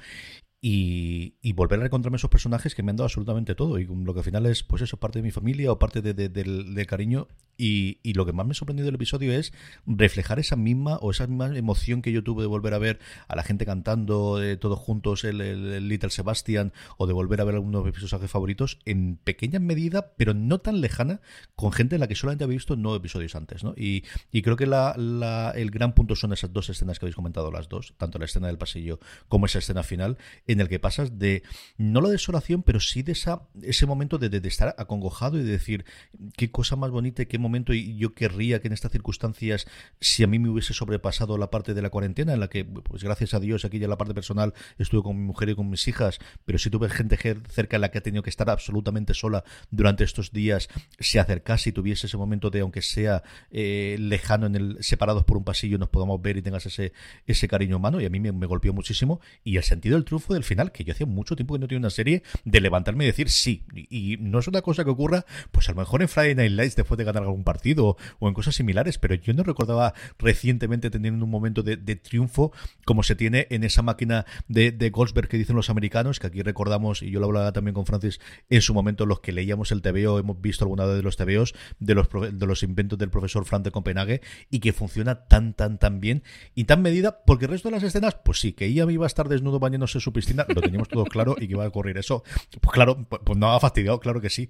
[0.59, 3.77] Y, y, volver a encontrarme esos personajes que me han dado absolutamente todo.
[3.77, 6.15] Y lo que al final es, pues eso, parte de mi familia o parte de,
[6.15, 7.27] de, del, del cariño
[7.59, 9.53] Y, y, lo que más me sorprendido del episodio es
[9.85, 13.35] reflejar esa misma o esa misma emoción que yo tuve de volver a ver a
[13.35, 17.55] la gente cantando eh, todos juntos el, el, Little Sebastian o de volver a ver
[17.55, 21.21] algunos de mis personajes favoritos en pequeña medida, pero no tan lejana,
[21.55, 23.63] con gente en la que solamente había visto nueve episodios antes.
[23.63, 23.73] ¿no?
[23.77, 27.15] Y, y creo que la, la, el gran punto son esas dos escenas que habéis
[27.15, 30.17] comentado las dos, tanto la escena del pasillo como esa escena final,
[30.47, 31.43] en el que pasas de,
[31.77, 35.51] no la desolación, pero sí de esa, ese momento de, de, estar acongojado y de
[35.51, 35.85] decir,
[36.35, 39.67] qué cosa más bonita y qué momento y yo querría que en estas circunstancias,
[39.99, 43.03] si a mí me hubiese sobrepasado la parte de la cuarentena, en la que, pues
[43.03, 45.87] gracias a Dios, aquí ya la parte personal estuve con mi mujer y con mis
[45.87, 47.17] hijas, pero si tuve gente
[47.49, 50.69] cerca en la que ha tenido que estar absolutamente sola durante estos días,
[50.99, 55.37] se acercase y tuviese ese momento de, aunque sea eh, lejano, en el separados por
[55.37, 56.93] un pasillo, nos podamos ver y tengas ese,
[57.25, 59.19] ese cariño humano, y a mí me, me golpeó muchísimo.
[59.43, 61.79] Y el sentido del triunfo del final, que yo hacía mucho tiempo que no tenía
[61.79, 63.63] una serie, de levantarme y decir sí.
[63.73, 66.75] Y, no es una cosa que ocurra, pues a lo mejor en Friday Night Lights
[66.75, 71.25] después de ganar algún partido o en cosas similares, pero yo no recordaba recientemente teniendo
[71.25, 72.51] un momento de, triunfo
[72.85, 76.41] como se tiene en esa máquina de, de, Goldsberg que dicen los americanos, que aquí
[76.41, 78.19] recordamos, y yo lo hablaba también con Francis
[78.49, 81.55] en su momento, los que leíamos el TVO, hemos visto alguna vez de los TVOs,
[81.79, 85.79] de los, de los inventos del profesor Frank de Copenhague, y que funciona tan, tan,
[85.79, 86.23] tan bien
[86.55, 89.07] y tan medida, porque el resto de las escenas, pues sí, que ella iba a
[89.07, 92.23] estar desnudo bañándose su piscina, lo teníamos todo claro y que iba a ocurrir eso.
[92.61, 94.49] Pues claro, pues no ha fastidiado, claro que sí.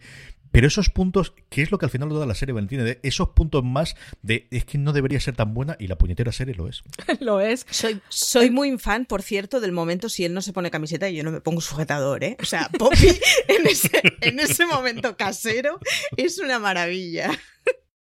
[0.52, 3.00] Pero esos puntos, que es lo que al final lo da la serie Valentina, de
[3.04, 6.56] esos puntos más de es que no debería ser tan buena y la puñetera serie
[6.56, 6.84] lo es.
[7.20, 7.66] lo es.
[7.70, 11.16] Soy, soy muy fan, por cierto, del momento si él no se pone camiseta y
[11.16, 12.38] yo no me pongo sujetador, ¿eh?
[12.42, 13.10] O sea, Poppy
[13.48, 15.80] en ese, en ese momento casero
[16.16, 17.32] es una maravilla.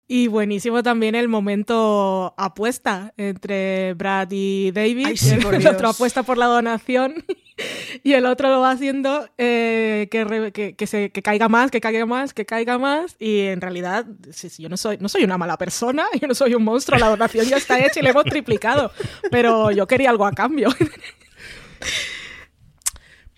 [0.08, 5.08] Y buenísimo también el momento apuesta entre Brad y David.
[5.08, 7.26] Ay, sí, el, el otro apuesta por la donación
[8.04, 11.72] y el otro lo va haciendo eh, que, re, que, que, se, que, caiga más,
[11.72, 13.16] que caiga más, que caiga más.
[13.18, 16.36] Y en realidad, si, si yo no soy, no soy una mala persona, yo no
[16.36, 18.92] soy un monstruo, la donación ya está hecha y le hemos triplicado.
[19.32, 20.70] Pero yo quería algo a cambio.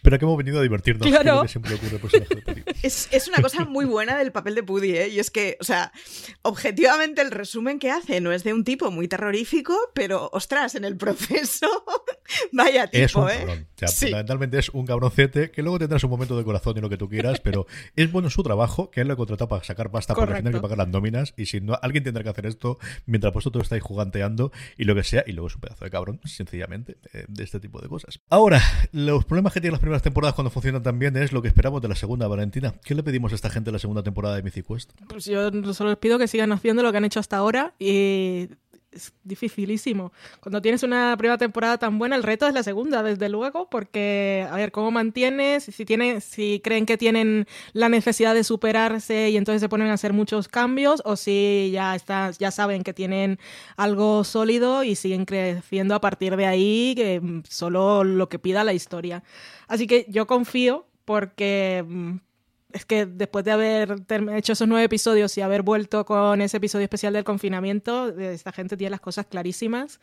[0.08, 1.06] pero que hemos venido a divertirnos.
[1.06, 1.42] Claro.
[1.42, 4.96] Que siempre ocurre personaje de es, es, una cosa muy buena del papel de Puddy,
[4.96, 5.10] ¿eh?
[5.10, 5.92] Y es que, o sea,
[6.44, 10.86] objetivamente el resumen que hace no es de un tipo muy terrorífico, pero, ostras, en
[10.86, 11.68] el proceso,
[12.54, 13.38] vaya tipo, es un ¿eh?
[13.38, 13.68] Cabrón.
[13.70, 14.06] O sea, sí.
[14.06, 17.10] Fundamentalmente es un cabroncete que luego tendrás un momento de corazón y lo que tú
[17.10, 20.32] quieras, pero es bueno su trabajo, que él lo ha contratado para sacar pasta Correcto.
[20.32, 23.34] para tener que pagar las nóminas, y si no, alguien tendrá que hacer esto mientras
[23.34, 26.96] vosotros estáis juganteando y lo que sea, y luego es un pedazo de cabrón, sencillamente,
[27.12, 28.22] eh, de este tipo de cosas.
[28.30, 28.62] Ahora,
[28.94, 31.82] los problemas que tienen las primeras temporadas cuando funcionan tan bien es lo que esperamos
[31.82, 32.74] de la segunda, Valentina.
[32.84, 34.92] ¿Qué le pedimos a esta gente la segunda temporada de Mythic Quest?
[35.08, 38.50] Pues yo solo les pido que sigan haciendo lo que han hecho hasta ahora y
[38.98, 40.12] es dificilísimo.
[40.42, 44.48] Cuando tienes una primera temporada tan buena, el reto es la segunda, desde luego, porque,
[44.50, 45.64] a ver, ¿cómo mantienes?
[45.64, 49.94] Si, tienen, si creen que tienen la necesidad de superarse y entonces se ponen a
[49.94, 53.40] hacer muchos cambios, o si ya, está, ya saben que tienen
[53.78, 58.74] algo sólido y siguen creciendo a partir de ahí, que solo lo que pida la
[58.74, 59.24] historia.
[59.68, 61.86] Así que yo confío porque
[62.74, 63.96] es que después de haber
[64.36, 68.76] hecho esos nueve episodios y haber vuelto con ese episodio especial del confinamiento, esta gente
[68.76, 70.00] tiene las cosas clarísimas.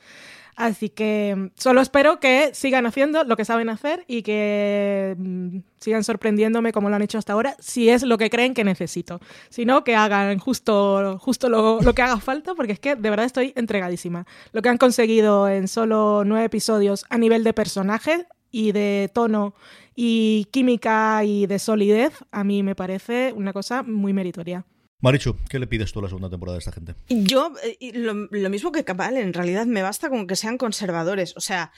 [0.57, 6.05] Así que solo espero que sigan haciendo lo que saben hacer y que mm, sigan
[6.05, 9.21] sorprendiéndome como lo han hecho hasta ahora, si es lo que creen que necesito.
[9.51, 13.11] Si no, que hagan justo, justo lo, lo que haga falta, porque es que de
[13.11, 14.27] verdad estoy entregadísima.
[14.53, 19.55] Lo que han conseguido en solo nueve episodios a nivel de personaje y de tono
[19.95, 24.67] y química y de solidez, a mí me parece una cosa muy meritoria.
[25.01, 26.95] Marichu, ¿qué le pides tú a la segunda temporada de esta gente?
[27.09, 31.37] Yo, eh, lo, lo, mismo que Cabal, en realidad me basta con que sean conservadores.
[31.37, 31.73] O sea,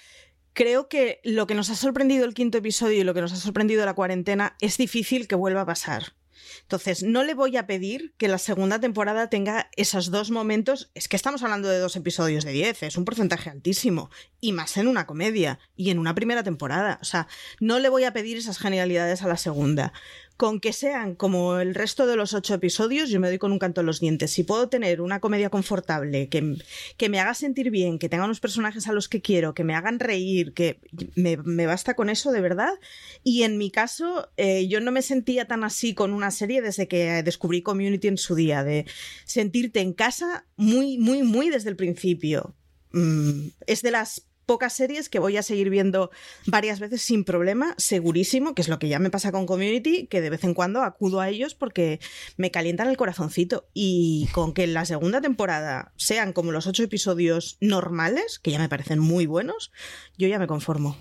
[0.53, 3.37] creo que lo que nos ha sorprendido el quinto episodio y lo que nos ha
[3.37, 6.15] sorprendido la cuarentena es difícil que vuelva a pasar.
[6.63, 10.91] Entonces, no le voy a pedir que la segunda temporada tenga esos dos momentos.
[10.95, 14.11] Es que estamos hablando de dos episodios de 10, es un porcentaje altísimo.
[14.41, 16.99] Y más en una comedia y en una primera temporada.
[17.01, 17.29] O sea,
[17.61, 19.93] no le voy a pedir esas genialidades a la segunda
[20.37, 23.59] con que sean como el resto de los ocho episodios, yo me doy con un
[23.59, 24.33] canto en los dientes.
[24.33, 26.57] Si puedo tener una comedia confortable, que,
[26.97, 29.75] que me haga sentir bien, que tenga unos personajes a los que quiero, que me
[29.75, 30.79] hagan reír, que
[31.15, 32.73] me, me basta con eso de verdad.
[33.25, 36.89] Y en mi caso, eh, yo no me sentía tan así con una serie desde
[36.89, 38.87] que descubrí Community en su día, de
[39.25, 42.55] sentirte en casa muy, muy, muy desde el principio.
[42.93, 46.11] Mm, es de las pocas series que voy a seguir viendo
[46.47, 50.21] varias veces sin problema, segurísimo, que es lo que ya me pasa con Community, que
[50.21, 52.01] de vez en cuando acudo a ellos porque
[52.37, 53.69] me calientan el corazoncito.
[53.75, 58.59] Y con que en la segunda temporada sean como los ocho episodios normales, que ya
[58.59, 59.73] me parecen muy buenos,
[60.17, 60.97] yo ya me conformo.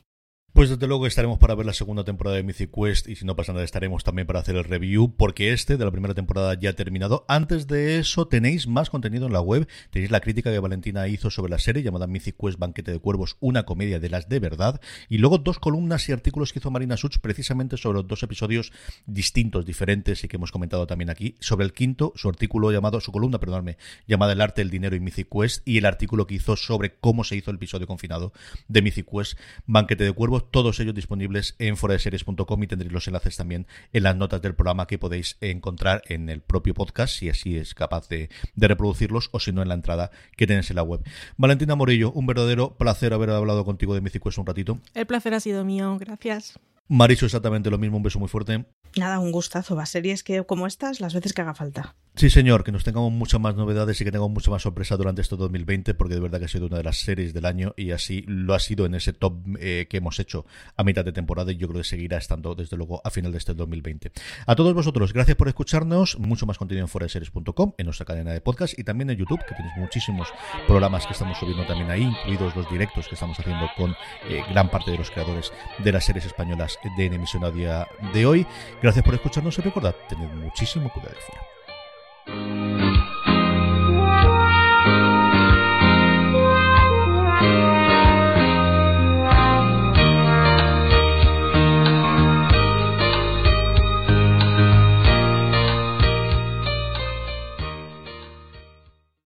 [0.56, 3.36] Pues desde luego estaremos para ver la segunda temporada de Mythic Quest y si no
[3.36, 6.70] pasa nada estaremos también para hacer el review porque este de la primera temporada ya
[6.70, 7.26] ha terminado.
[7.28, 9.68] Antes de eso tenéis más contenido en la web.
[9.90, 13.36] Tenéis la crítica que Valentina hizo sobre la serie llamada Mythic Quest Banquete de Cuervos,
[13.42, 14.80] una comedia de las de verdad.
[15.10, 18.72] Y luego dos columnas y artículos que hizo Marina Such precisamente sobre los dos episodios
[19.06, 21.36] distintos, diferentes y que hemos comentado también aquí.
[21.42, 23.76] Sobre el quinto, su artículo llamado, su columna, perdóname,
[24.08, 27.26] llamada El arte, el dinero y Mythic Quest y el artículo que hizo sobre cómo
[27.26, 28.32] se hizo el episodio confinado
[28.70, 33.38] de Mythic Quest Banquete de Cuervos todos ellos disponibles en foradeseries.com y tendréis los enlaces
[33.38, 37.58] también en las notas del programa que podéis encontrar en el propio podcast, si así
[37.58, 41.02] es capaz de, reproducirlos, o si no en la entrada que tenéis en la web.
[41.38, 44.80] Valentina Morillo, un verdadero placer haber hablado contigo de Mythic un ratito.
[44.94, 46.60] El placer ha sido mío, gracias.
[46.88, 48.66] Maricho, exactamente lo mismo, un beso muy fuerte.
[48.96, 49.76] Nada, un gustazo.
[49.76, 51.96] Va series que como estas, las veces que haga falta.
[52.16, 55.22] Sí, señor, que nos tengamos muchas más novedades y que tengamos mucha más sorpresa durante
[55.22, 57.92] este 2020, porque de verdad que ha sido una de las series del año y
[57.92, 60.46] así lo ha sido en ese top eh, que hemos hecho
[60.78, 63.40] a mitad de temporada y yo creo que seguirá estando desde luego a final de
[63.40, 64.14] este 2020.
[64.46, 66.18] A todos vosotros, gracias por escucharnos.
[66.18, 69.54] Mucho más contenido en foreseries.com, en nuestra cadena de podcast y también en YouTube, que
[69.54, 70.30] tenéis muchísimos
[70.68, 73.92] programas que estamos subiendo también ahí, incluidos los directos que estamos haciendo con
[74.30, 75.52] eh, gran parte de los creadores
[75.84, 78.46] de las series españolas de En Emisión a Día de hoy.
[78.82, 83.15] Gracias por escucharnos y recordad, tened muchísimo cuidado de fuera.